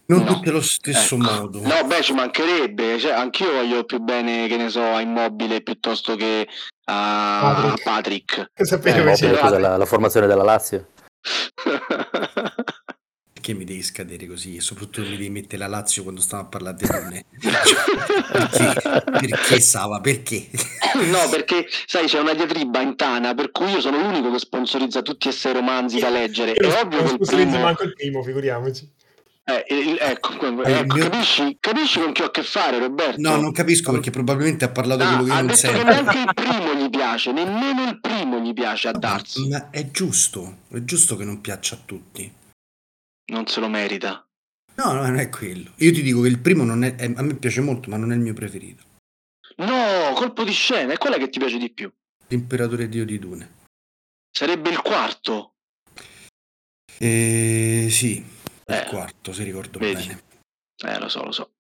[0.05, 0.33] Non No.
[0.33, 1.23] tutti allo stesso Ecco.
[1.23, 1.61] modo.
[1.61, 2.99] No, beh, ci mancherebbe.
[2.99, 6.47] Cioè, anch'io voglio più bene, che ne so, a Immobile piuttosto che
[6.85, 7.83] a Patrick.
[7.83, 8.49] Patrick.
[8.65, 9.39] Sapevo Eh, che Mobile, c'era.
[9.41, 10.87] cos'è la, la formazione della Lazio?
[13.43, 14.55] Perché mi devi scadere così?
[14.55, 17.25] E soprattutto mi devi mettere la Lazio quando stiamo a parlare di donne.
[18.31, 19.27] perché?
[19.27, 19.99] Perché Sava?
[19.99, 20.47] Perché?
[21.11, 25.01] no, perché sai, c'è una diatriba in Tana, per cui io sono l'unico che sponsorizza
[25.01, 26.53] tutti e sei i romanzi da leggere.
[26.53, 27.63] È non ovvio che il sponsorizzo primo.
[27.65, 28.89] manco il primo, figuriamoci.
[29.43, 29.65] Eh,
[29.99, 33.19] ecco, Eh, il ecco, mio- capisci, capisci con chi ho a che fare, Roberto?
[33.19, 35.83] No, non capisco perché probabilmente ha parlato Ah, quello che io ha non sento.
[35.83, 39.49] neanche il primo gli piace, nemmeno il primo gli piace a darsi.
[39.49, 42.31] Ma è giusto, è giusto che non piaccia a tutti.
[43.31, 44.27] Non se lo merita.
[44.75, 45.71] No, no, non è quello.
[45.77, 48.15] Io ti dico che il primo non è, a me piace molto, ma non è
[48.15, 48.83] il mio preferito.
[49.57, 51.91] No, colpo di scena, è quella che ti piace di più.
[52.27, 53.61] L'imperatore dio di Dune.
[54.31, 55.53] Sarebbe il quarto.
[56.97, 60.05] Eh, sì, il Eh, quarto, se ricordo vedi.
[60.07, 60.23] bene.
[60.85, 61.51] Eh, lo so, lo so.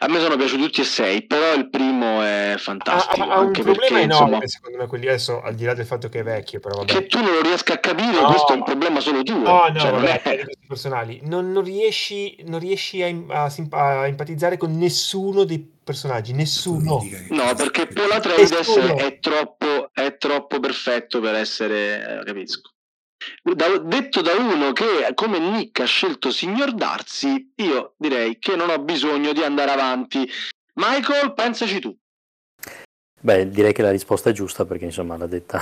[0.00, 3.22] A me sono piaciuti tutti e sei, però il primo è fantastico.
[3.22, 5.86] ha- ha un anche perché, enorme, insomma, secondo me, quelli adesso, al di là del
[5.86, 6.92] fatto che è vecchio, però vabbè.
[6.92, 8.26] che tu non lo riesca a capire, No.
[8.26, 9.38] questo è un problema solo tuo.
[9.38, 11.20] No, no, Cioè, non vabbè, è- personali.
[11.24, 17.00] Non, non riesci, non riesci a, a a empatizzare con nessuno dei personaggi, nessuno.
[17.30, 22.70] No, perché Paul Atreides è troppo, è troppo perfetto per essere, eh, capisco.
[23.42, 28.70] Da- detto da uno che come Nick ha scelto Signor Darcy, io direi che non
[28.70, 30.28] ho bisogno di andare avanti.
[30.74, 31.96] Michael, pensaci tu.
[33.22, 35.60] Beh, direi che la risposta è giusta perché insomma l'ha detta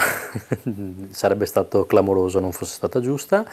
[1.11, 3.45] sarebbe stato clamoroso non fosse stata giusta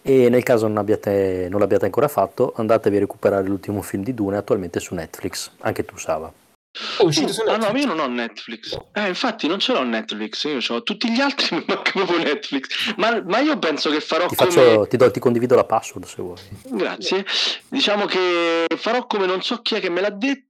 [0.00, 4.14] e nel caso non, abbiate, non l'abbiate ancora fatto andatevi a recuperare l'ultimo film di
[4.14, 6.32] Dune attualmente su Netflix, anche tu Sava.
[6.70, 7.80] È uscito su Ah no, Netflix.
[7.80, 8.78] io non ho Netflix.
[8.92, 12.94] Eh, infatti non ce l'ho Netflix, io ho tutti gli altri mi manca proprio Netflix.
[12.96, 14.50] Ma, ma io penso che farò Ti, come...
[14.50, 16.36] faccio, ti, do- ti condivido la password se vuoi.
[16.66, 17.24] Grazie.
[17.68, 20.46] Diciamo che farò come non so chi è che me l'ha detto.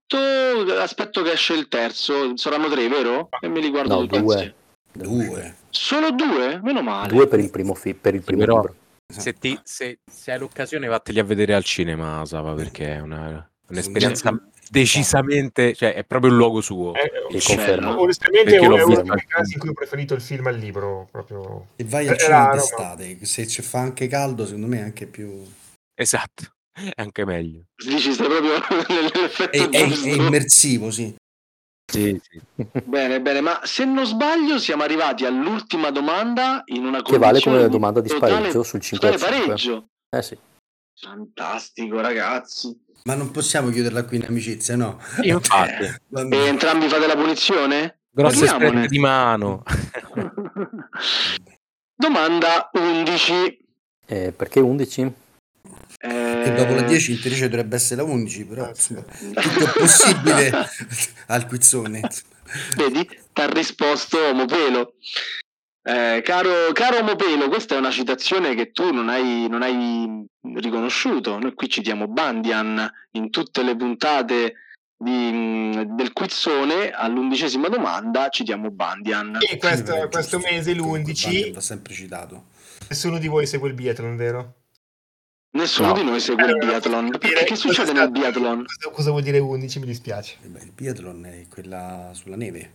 [0.78, 2.36] Aspetto che esce il terzo.
[2.36, 3.28] Saranno tre, vero?
[3.40, 4.18] E me li guardo No, due.
[4.18, 4.54] insieme.
[4.92, 5.56] Due.
[5.70, 6.60] Solo due?
[6.62, 7.08] Meno male.
[7.08, 8.74] Due per il primo, fi- per il primo però- libro.
[9.10, 13.48] Se, ti, se, se hai l'occasione, vatteli a vedere al cinema, Sava, perché è una,
[13.68, 14.30] un'esperienza
[14.70, 16.94] decisamente, cioè è proprio il luogo suo.
[16.94, 17.90] Eh, Cioè, confermo.
[17.92, 18.00] no?
[18.00, 21.08] onestamente è uno dei casi in cui ho preferito il film al libro.
[21.10, 21.68] Proprio.
[21.76, 24.82] E vai al cinema raro, ma- d'estate, se ci fa anche caldo, secondo me è
[24.82, 25.42] anche più...
[25.94, 27.64] Esatto, è anche meglio.
[27.76, 28.52] Dici, stai proprio
[28.88, 31.14] nell'effetto È, è- è immersivo, sì.
[31.90, 32.38] Sì, sì.
[32.84, 37.66] Bene, bene, ma se non sbaglio siamo arrivati all'ultima domanda in una Che vale come
[37.70, 39.46] domanda di totale- spareggio sul 5 a totale 5.
[39.48, 39.86] pareggio.
[40.14, 40.38] Eh sì.
[41.00, 42.76] Fantastico, ragazzi.
[43.04, 45.00] Ma non possiamo chiuderla qui in amicizia, no?
[45.22, 48.00] Infatti, Va E entrambi fate la punizione?
[48.10, 49.62] grosse strette di mano.
[51.94, 53.66] Domanda 11.
[54.06, 55.00] Eh, perché 11?
[56.00, 59.40] Eh, Che dopo la 10 in teoria ci dovrebbe essere la 11, però insomma, tutto
[59.40, 60.50] è possibile
[61.28, 62.00] al quizzone.
[62.76, 63.04] Vedi?
[63.32, 64.94] Ti ha risposto Omopelo.
[65.88, 70.22] Eh, caro, caro Omopelo, questa è una citazione che tu non hai, non hai
[70.56, 71.38] riconosciuto.
[71.38, 74.54] Noi qui citiamo Bandian in tutte le puntate
[74.94, 76.90] di- del quizzone.
[76.90, 79.38] All'undicesima domanda citiamo Bandian.
[79.40, 80.52] E questo, Sì, questo giusto.
[80.52, 82.44] mese, Comunque, Bandian l'11, L'ho sempre citato.
[82.88, 84.54] nessuno di voi segue il biathlon, vero?
[85.52, 85.92] Nessuno No.
[85.94, 87.04] di noi segue il Eh, biathlon.
[87.06, 88.66] dire- Perché che succede nel biathlon?
[88.66, 89.78] Cosa, cosa vuol dire 11?
[89.78, 90.36] Mi dispiace.
[90.42, 92.72] E beh, il biathlon è quella sulla neve.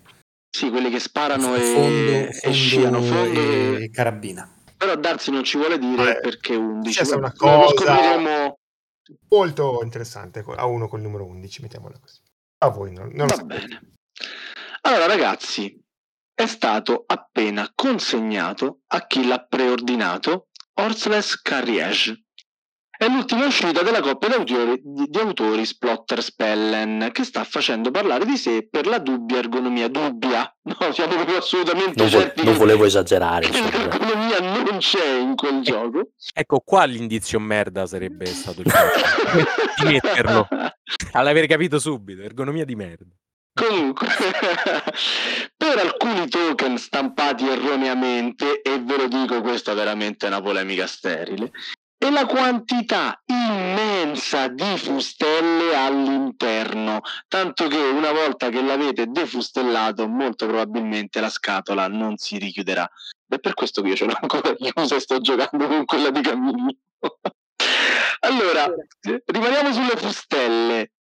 [0.56, 4.48] Sì, quelli che sparano e, fondo, e fondo sciano fondo e e- carabina.
[4.78, 6.96] Però Darsi non ci vuole dire Eh, perché 11.
[6.98, 8.60] questa è una Lo cosa- scopriremo.
[9.30, 10.44] Molto interessante.
[10.56, 12.20] A uno col numero 11, mettiamola così.
[12.60, 13.68] A voi non, non lo Va sapete.
[13.68, 13.82] bene.
[14.82, 15.76] Allora, ragazzi,
[16.36, 22.23] è stato appena consegnato a chi l'ha preordinato Horseless Carriage.
[23.04, 27.92] È l'ultima uscita della coppia di autori, di, di autori Splotter Spellen, che sta facendo
[27.92, 29.90] parlare di sé per la dubbia ergonomia.
[29.90, 30.50] Dubbia?
[30.62, 33.50] No, siamo proprio assolutamente Non, vo- certi non volevo esagerare.
[33.50, 36.12] l'ergonomia non c'è in quel gioco.
[36.34, 38.72] Ecco qua l'indizio merda sarebbe stato il
[39.84, 40.48] di metterlo.
[41.12, 43.14] All'aver capito subito, ergonomia di merda.
[43.54, 44.08] Comunque,
[45.58, 51.52] per alcuni token stampati erroneamente, e ve lo dico, questa è veramente una polemica sterile,
[52.04, 57.00] e la quantità immensa di fustelle all'interno,
[57.30, 62.86] tanto che una volta che l'avete defustellato, molto probabilmente la scatola non si richiuderà.
[63.26, 66.20] È per questo che io ce l'ho ancora chiusa e sto giocando con quella di
[66.20, 66.76] Camillino.
[68.20, 68.70] allora,
[69.26, 70.92] rimaniamo sulle fustelle.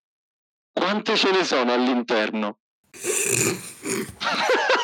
[0.72, 2.60] Quante ce ne sono all'interno?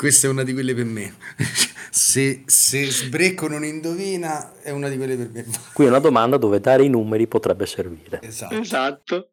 [0.00, 1.14] Questa è una di quelle per me.
[1.92, 5.44] Se, se Sbrecco non indovina, è una di quelle per me.
[5.74, 8.20] Qui è una domanda dove dare i numeri potrebbe servire.
[8.22, 8.54] Esatto.
[8.54, 9.30] Esatto.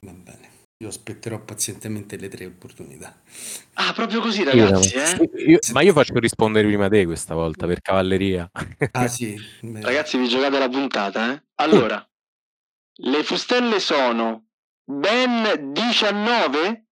[0.00, 0.48] Va bene.
[0.78, 3.20] Io aspetterò pazientemente le tre opportunità.
[3.74, 5.30] Ah, proprio così, ragazzi, eh?
[5.46, 8.50] Io- ma io faccio rispondere prima te questa volta per cavalleria.
[8.92, 9.38] Ah sì.
[9.60, 9.82] beh.
[9.82, 11.44] Ragazzi, vi giocate la puntata, eh?
[11.56, 12.04] Allora,
[13.02, 14.46] le fustelle sono
[14.82, 16.86] ben 19?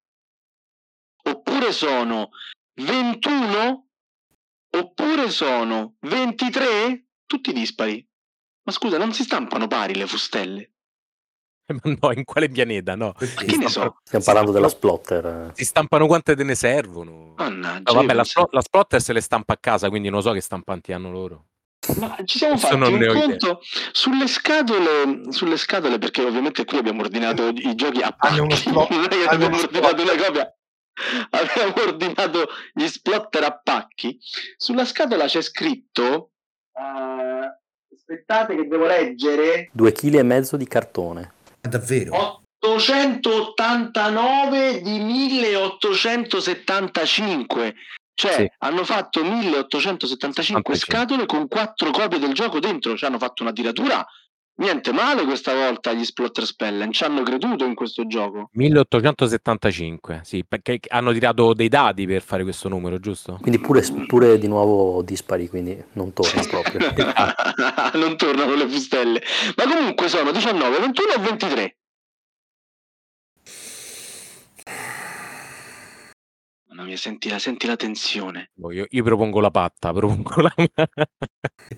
[1.25, 2.31] Oppure sono
[2.79, 3.87] 21?
[4.71, 7.07] Oppure sono 23?
[7.27, 8.07] Tutti dispari.
[8.65, 10.73] Ma scusa, non si stampano pari le fustelle?
[11.69, 12.95] Ma no, in quale pianeta?
[12.95, 13.13] No.
[13.13, 13.45] Perché?
[13.45, 13.99] Che ne so?
[14.03, 15.53] Stiamo parlando della splotter.
[15.55, 17.35] Si stampano quante te ne servono.
[17.37, 20.33] Mannaggia, No, vabbè, la, splo- la splotter se le stampa a casa, quindi non so
[20.33, 21.47] che stampanti hanno loro.
[21.99, 23.61] Ma ci siamo Questo fatti un conto
[23.93, 29.05] sulle scatole, sulle scatole, perché ovviamente qui abbiamo ordinato i giochi a pacchi, splo- non
[29.05, 30.58] è che hanno abbiamo uno ordinato una copia,
[31.31, 34.19] abbiamo ordinato gli splotter a pacchi.
[34.57, 36.31] Sulla scatola c'è scritto
[36.73, 39.71] eh, aspettate che devo leggere.
[39.73, 41.33] Due chili e mezzo di cartone.
[41.61, 42.41] È davvero?
[42.61, 47.75] 889 di 1875.
[48.15, 48.51] Cioè, Sì.
[48.59, 50.77] hanno fatto 1875 75.
[50.77, 52.97] scatole con quattro copie del gioco dentro.
[52.97, 54.05] Ci hanno fatto una tiratura.
[54.59, 56.91] Niente male questa volta gli Splotter Spellen.
[56.91, 58.51] Ci hanno creduto in questo gioco.
[58.55, 63.39] 1875, sì, perché hanno tirato dei dadi per fare questo numero, giusto?
[63.41, 66.93] Quindi pure, pure di nuovo dispari, quindi non torna proprio.
[67.95, 69.23] non tornano le fustelle.
[69.57, 71.77] Ma comunque sono 19, 21 e 23.
[76.71, 78.51] Mamma mia, senti la, senti la tensione.
[78.55, 80.55] Boh, Io, io propongo la patta, propongo la...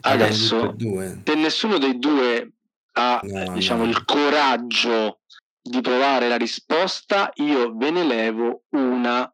[0.01, 1.19] Adesso- e.
[1.27, 2.53] Se nessuno dei due
[2.93, 3.91] ha No, eh, diciamo, no.
[3.91, 5.21] il coraggio
[5.63, 9.33] di provare la risposta, io ve ne levo una.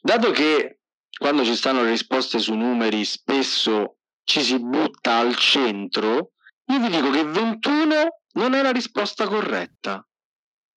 [0.00, 0.78] Dato che
[1.18, 6.32] quando ci stanno le risposte su numeri spesso ci si butta al centro,
[6.66, 10.06] io vi dico che 21 non è la risposta corretta.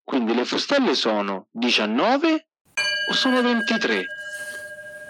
[0.02, 2.48] Quindi le fustelle sono 19
[3.10, 4.04] o sono 23?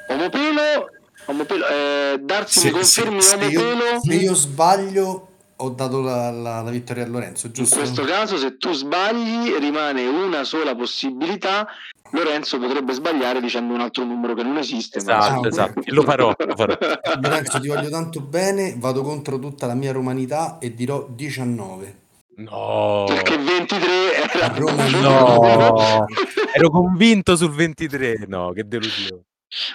[0.08, 0.88] Omopelo,
[1.26, 4.00] omopelo eh, Darsi mi confermi se io, omopelo?
[4.00, 5.29] se io sbaglio,
[5.62, 7.76] ho dato la, la- la vittoria a Lorenzo, In giusto?
[7.78, 11.66] questo caso, se tu sbagli, rimane una sola possibilità.
[12.12, 15.00] Lorenzo potrebbe sbagliare dicendo un altro numero che non esiste.
[15.04, 15.82] ma- Esatto, Ah, esatto.
[15.86, 16.76] Lo farò, lo farò.
[17.22, 21.98] Lorenzo, ti voglio tanto bene, vado contro tutta la mia romanità e dirò 19.
[22.40, 26.06] No, Perché 23 era Roma no,
[26.54, 28.24] ero convinto sul 23.
[28.28, 29.22] No, che delusione.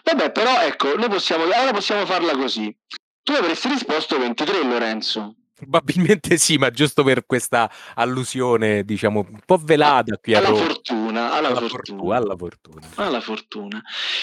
[0.04, 2.76] Vabbè, però ecco, noi possiamo, ora possiamo farla così.
[3.22, 5.36] Tu avresti risposto 23, Lorenzo.
[5.58, 10.64] Probabilmente sì, ma giusto per questa allusione, diciamo, un po' velata qui a Alla Roma.
[10.66, 11.70] fortuna, alla, Alla fortuna.
[11.70, 12.88] fortuna, alla fortuna.
[12.96, 13.82] Alla fortuna.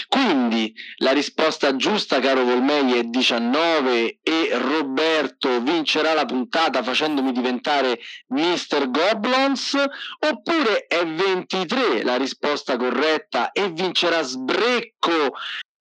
[0.09, 7.99] Quindi la risposta giusta, caro Volmei, è 19 e Roberto vincerà la puntata facendomi diventare
[8.29, 8.91] Mr.
[8.91, 9.75] Goblins
[10.19, 15.33] oppure è 23 la risposta corretta e vincerà Sbrecco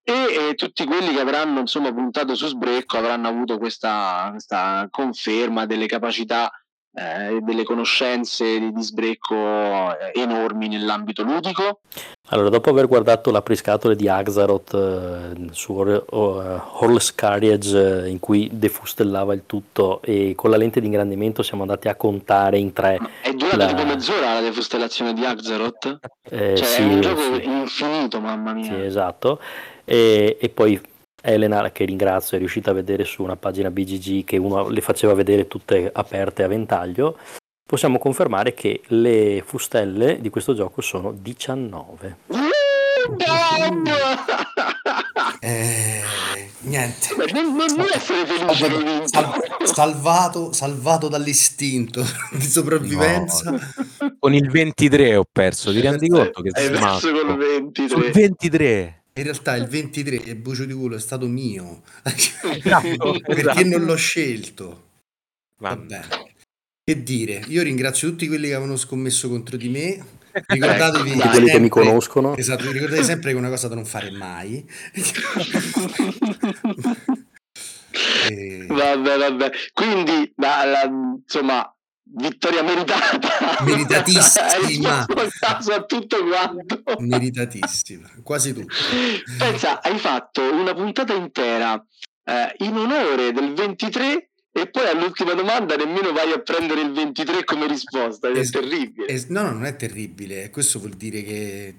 [0.04, 5.66] e eh, tutti quelli che avranno insomma puntato su Sbrecco avranno avuto questa, questa conferma
[5.66, 6.52] delle capacità
[6.94, 11.82] eh, e delle conoscenze di, di Sbrecco eh, enormi nell'ambito ludico.
[12.30, 18.20] Allora, dopo aver guardato l'apriscatole di Axaroth eh, su Hor- oh, Horse Carriage eh, in
[18.20, 22.74] cui defustellava il tutto e con la lente di ingrandimento siamo andati a contare in
[22.74, 22.98] tre.
[23.22, 26.00] È durata La- tipo mezz'ora la defustellazione di Axaroth?
[26.30, 27.44] eh, Cioè, sì, è un gioco sì.
[27.46, 28.66] infinito, mamma mia.
[28.66, 29.40] Sì, esatto.
[29.92, 30.80] E, e poi
[31.22, 35.14] Elena, che ringrazio, è riuscita a vedere su una pagina BGG che uno le faceva
[35.14, 37.18] vedere tutte aperte a ventaglio.
[37.68, 42.18] Possiamo confermare che le fustelle di questo gioco sono 19.
[42.28, 42.38] Uh,
[43.18, 43.90] Bob!
[45.42, 46.02] Eh,
[46.62, 47.08] niente.
[47.34, 49.08] Non, non- essere felice che hai vinto.
[49.08, 49.34] Sal-
[49.64, 53.60] salvato, salvato dall'istinto di sopravvivenza.
[54.18, 57.88] Con il 23 ho perso, ti rendi conto che Hai perso col 23.
[57.90, 59.01] Sul 23.
[59.14, 63.68] In realtà il 23 il bucio di culo è stato mio Esatto, perché esatto.
[63.68, 64.90] non l'ho scelto.
[65.58, 65.86] Va Mamma.
[65.86, 66.08] bene.
[66.84, 70.04] Che dire, io ringrazio tutti quelli che avevano scommesso contro di me.
[70.32, 72.36] Ricordatevi Ecco, quelli che mi sempre- conoscono.
[72.38, 74.66] Esatto, ricordate sempre che è una cosa da non fare mai.
[78.30, 79.52] E- Vabbè, vabbè.
[79.74, 80.90] Quindi, la- la-
[81.22, 81.76] insomma,
[82.14, 83.64] vittoria meritata.
[83.64, 85.06] Meritatissima.
[85.76, 86.82] A tutto quanto.
[87.00, 88.74] Meritatissima, quasi tutto.
[89.38, 91.84] Pensa, hai fatto una puntata intera
[92.24, 97.44] eh, in onore del 23 e poi all'ultima domanda nemmeno vai a prendere il 23
[97.46, 98.28] come risposta.
[98.30, 99.08] È Es- terribile.
[99.08, 100.50] Es- no, no, non è terribile.
[100.50, 101.76] Questo vuol dire che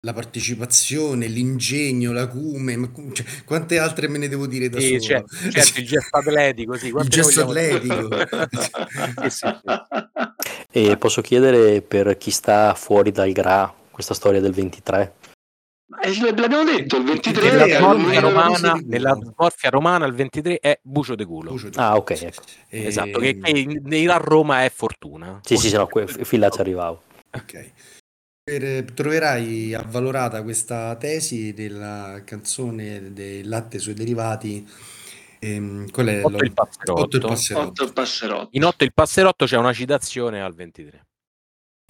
[0.00, 5.00] la partecipazione, l'ingegno, l'acume, ma cu- cioè, quante altre me ne devo dire da Sì,
[5.00, 5.00] solo?
[5.00, 8.08] cioè, certo, il gesto atletico, sì, Il gesto vogliamo- atletico.
[9.28, 9.64] Sì, sì, sì.
[10.70, 15.14] E posso chiedere per chi sta fuori dal GRA questa storia del 23?
[16.02, 21.14] Eh, l'abbiamo detto, il 23 Nella smorfia romana- nella smorfia romana il 23 è bucio
[21.14, 21.50] de culo.
[21.50, 22.42] Bucio Ah, ok, ecco.
[22.68, 25.40] E- Esatto, che, che in- a Roma è fortuna.
[25.42, 27.02] Sì, sì, sì, no, fin là ci arrivavo.
[27.32, 27.70] Ok.
[28.48, 34.64] Per- troverai avvalorata questa tesi della canzone del latte sui derivati.
[35.40, 36.22] ehm, qual è?
[36.24, 37.02] Otto il passerotto.
[37.02, 37.66] Otto il passerotto.
[37.68, 38.48] Otto il passerotto.
[38.52, 41.06] In 8 il passerotto c'è una citazione al 23.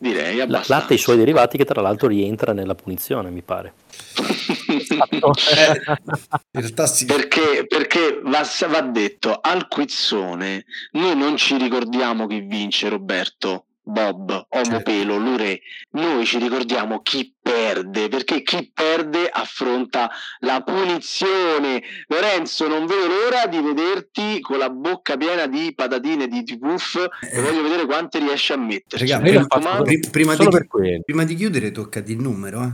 [0.01, 0.77] Direi La- abbastanza.
[0.79, 3.75] latte e i suoi derivati che tra l'altro rientra nella punizione, mi pare.
[4.97, 5.83] Eh,
[6.53, 7.05] in realtà sì.
[7.05, 14.47] perché perché va, va detto al quizzone noi non ci ricordiamo chi vince Roberto Bob,
[14.49, 15.61] Omopelo, Lure,
[15.91, 20.11] noi ci ricordiamo chi perde, perché chi perde affronta
[20.41, 21.80] la punizione.
[22.09, 26.97] Lorenzo, non vedo l'ora di vederti con la bocca piena di patatine di, di puff
[26.97, 28.57] e voglio vedere quante riesci a.
[29.84, 30.34] Pri- prima,
[31.05, 32.72] prima di chiudere tocca di numero, eh.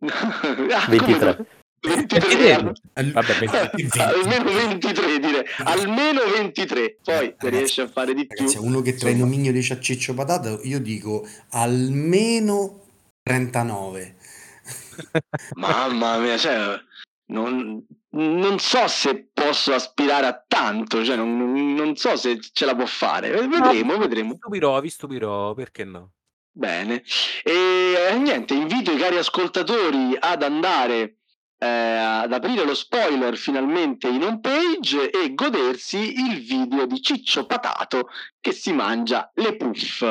[0.70, 1.46] Ah, 23.
[1.80, 2.72] Come- 23.
[2.94, 4.02] Al- Vabbè, 23.
[4.04, 5.44] almeno 23 direi.
[5.64, 9.10] Almeno 23 poi se Ragazzi, riesci a fare di più Ragazzi, a uno che tra
[9.10, 12.84] i nomignoli riesce a ciccio patata, io dico almeno
[13.22, 14.16] 39.
[15.56, 16.78] mamma mia cioè,
[17.26, 22.74] non, non so se posso aspirare a tanto cioè, non, non- so se ce la
[22.74, 23.30] può fare.
[23.30, 24.34] Vedremo vedremo.
[24.36, 26.12] Stupirò, vi stupirò, perché no?
[26.52, 27.02] Bene,
[27.44, 31.19] e eh, niente, invito i cari ascoltatori ad andare
[31.62, 37.44] eh, ad aprire lo spoiler finalmente in home page e godersi il video di Ciccio
[37.44, 38.08] Patato
[38.40, 40.02] che si mangia le puff.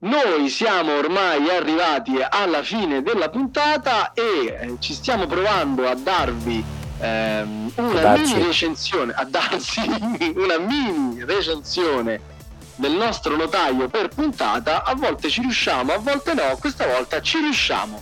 [0.00, 6.64] Noi siamo ormai arrivati alla fine della puntata e eh, ci stiamo provando a darvi
[6.98, 8.34] ehm, una darci.
[8.34, 9.82] mini recensione, a darsi
[10.34, 12.38] una mini recensione
[12.74, 17.38] del nostro notaio per puntata, a volte ci riusciamo, a volte no, questa volta ci
[17.38, 18.00] riusciamo.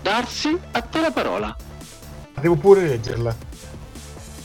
[0.00, 1.56] Darsi a te la parola.
[2.38, 3.36] Devo pure leggerla.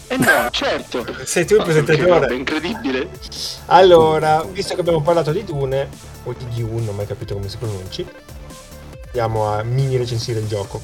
[0.08, 1.06] E no, certo.
[1.24, 2.36] Sei tu il roba presentatore.
[2.36, 3.10] incredibile.
[3.68, 5.90] Allora, visto che abbiamo parlato di Dune,
[6.24, 8.06] o di Dune, non ho mai capito come si pronunci,
[9.06, 10.82] andiamo a mini recensire il gioco.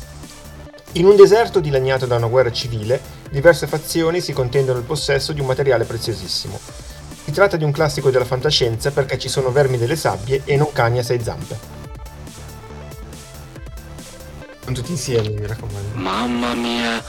[0.93, 2.99] In un deserto dilaniato da una guerra civile,
[3.30, 6.60] diverse fazioni si contendono il possesso di un materiale preziosissimo.
[7.26, 10.72] Si tratta di un classico della fantascienza perché ci sono vermi delle sabbie e non
[10.72, 11.78] cani a sei zampe.
[14.70, 15.95] Sono tutti insieme, mi raccomando.
[15.95, 17.03] Mamma mia.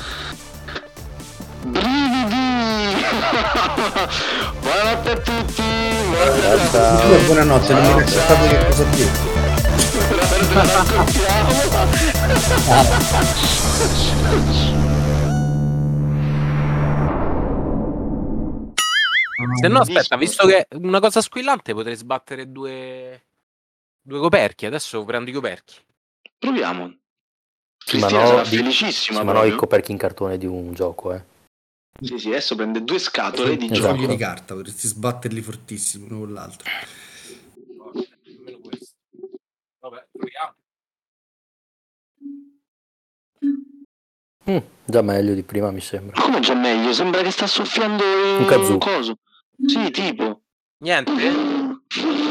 [1.67, 3.05] Brividi!
[4.61, 5.63] Buonanotte a tutti!
[6.09, 7.25] Buonanotte a tutti!
[7.27, 9.29] Buonanotte, non mi raccontate che cosa detto.
[19.61, 23.27] Se no, aspetta, visto che una cosa squillante potrei sbattere due,
[24.01, 24.65] due coperchi.
[24.65, 25.77] Adesso prendo i coperchi.
[26.39, 27.00] Proviamo.
[27.85, 29.19] Cristina no, sarà di- felicissima.
[29.21, 29.57] Sì, ma no i proprio.
[29.57, 31.25] coperchi in cartone di un gioco, eh.
[32.03, 33.89] Sì, sì, adesso prende due scatole di Esatto.
[33.91, 34.13] Fogli gioco.
[34.13, 36.69] di carta, potresti sbatterli fortissimo uno con l'altro.
[38.27, 38.95] Almeno questo.
[39.81, 40.55] Vabbè, proviamo.
[44.51, 44.57] Mm,
[44.87, 46.17] già meglio di prima, mi sembra.
[46.19, 46.93] Ma come già meglio?
[46.93, 48.79] Sembra che sta soffiando un, Un kazoo.
[48.79, 49.19] coso.
[49.67, 50.41] Sì, tipo.
[50.79, 51.13] Niente?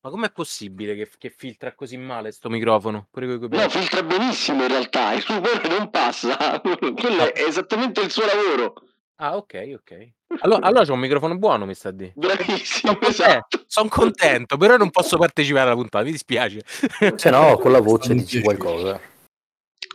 [0.00, 3.08] Ma com'è possibile che, che filtra così male sto microfono?
[3.10, 3.78] Pure coi No, coperchi.
[3.78, 6.60] filtra benissimo in realtà, il rumore non passa.
[6.62, 8.74] Quello è esattamente il suo lavoro.
[9.16, 10.08] Ah, ok, ok.
[10.42, 12.10] Allora, allora c'ho un microfono buono, mi sta di.
[12.14, 13.64] Bravissimo, esatto.
[13.66, 16.62] Sono contento, però non posso partecipare alla puntata, mi dispiace.
[16.64, 19.00] Se no, con la voce dici qualcosa.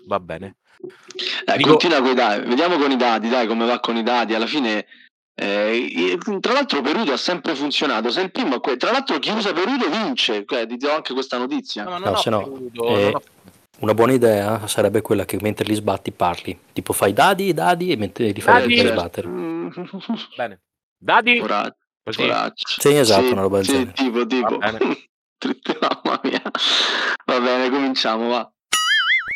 [0.05, 0.57] Va bene.
[1.45, 4.03] Dai, Dico- continua con i dati, vediamo con i dati, dai come va con i
[4.03, 4.33] dati.
[4.33, 4.85] Alla fine,
[5.35, 8.09] eh, tra l'altro, Peruto ha sempre funzionato.
[8.09, 10.43] Se il primo, tra l'altro, chi usa Peruto vince.
[10.47, 11.83] Cioè, ti do anche questa notizia.
[11.83, 13.15] No, No, no, voluto, eh,
[13.79, 16.57] Una buona idea sarebbe quella che mentre li sbatti parli.
[16.71, 18.87] Tipo fai dadi, dadi e mentre li fai Dadi!
[18.87, 19.27] sbattere.
[19.27, 19.67] Mm,
[20.37, 20.61] Bene.
[20.97, 21.39] Dadi.
[21.39, 21.75] Poraccio.
[22.79, 23.91] Sì, esatto, una roba del sì, genere.
[23.93, 24.57] tipo, tipo.
[24.57, 25.09] Va bene.
[25.81, 26.41] Mamma mia.
[27.25, 28.49] Va bene, cominciamo, va.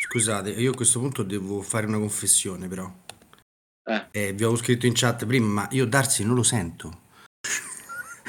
[0.06, 2.90] Scusate, io a questo punto devo fare una confessione, però.
[3.88, 4.06] Eh.
[4.10, 7.06] Eh, vi avevo scritto in chat prima, ma io Darsi non lo sento.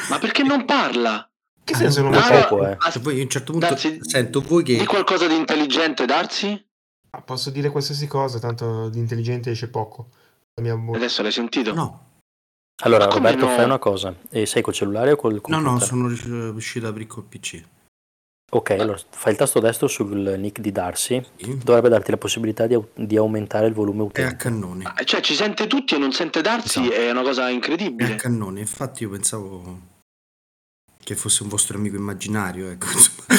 [0.09, 1.29] Ma perché non parla?
[1.63, 2.17] Che senso non lo
[2.65, 2.75] eh.
[2.79, 4.77] as- Cioè, poi a un certo punto Darsi- sento voi che...
[4.77, 6.65] Di qualcosa di intelligente, Darsi?
[7.11, 10.09] Ah, Posso dire qualsiasi cosa, tanto di intelligente esce poco.
[10.55, 11.73] Adesso l'hai sentito?
[11.73, 12.05] No,
[12.83, 13.55] Allora, Roberto, no?
[13.55, 14.13] fai una cosa.
[14.29, 15.71] E sei col cellulare o col no, computer?
[15.71, 17.63] no, sono rius- riuscito ad aprire col PC.
[18.51, 21.23] Ok, allora fai il tasto destro sul nick di Darcy.
[21.35, 21.59] Sì.
[21.63, 24.35] Dovrebbe darti la possibilità di, di aumentare il volume È a utente.
[24.37, 24.85] cannone.
[24.95, 26.95] Ah, Cioè, ci sente tutti e non sente Darsi, Esatto.
[26.95, 28.15] è una cosa È a incredibile.
[28.15, 29.79] cannone, infatti io pensavo
[31.03, 32.87] che fosse un vostro amico immaginario, ecco.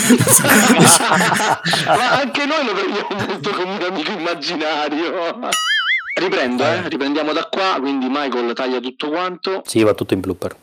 [1.86, 5.38] Ma anche noi lo prendiamo molto come un amico immaginario.
[6.14, 6.88] Riprendo, eh?
[6.88, 9.62] Riprendiamo da qua, quindi Michael taglia tutto quanto.
[9.66, 10.56] Sì, va tutto in blooper.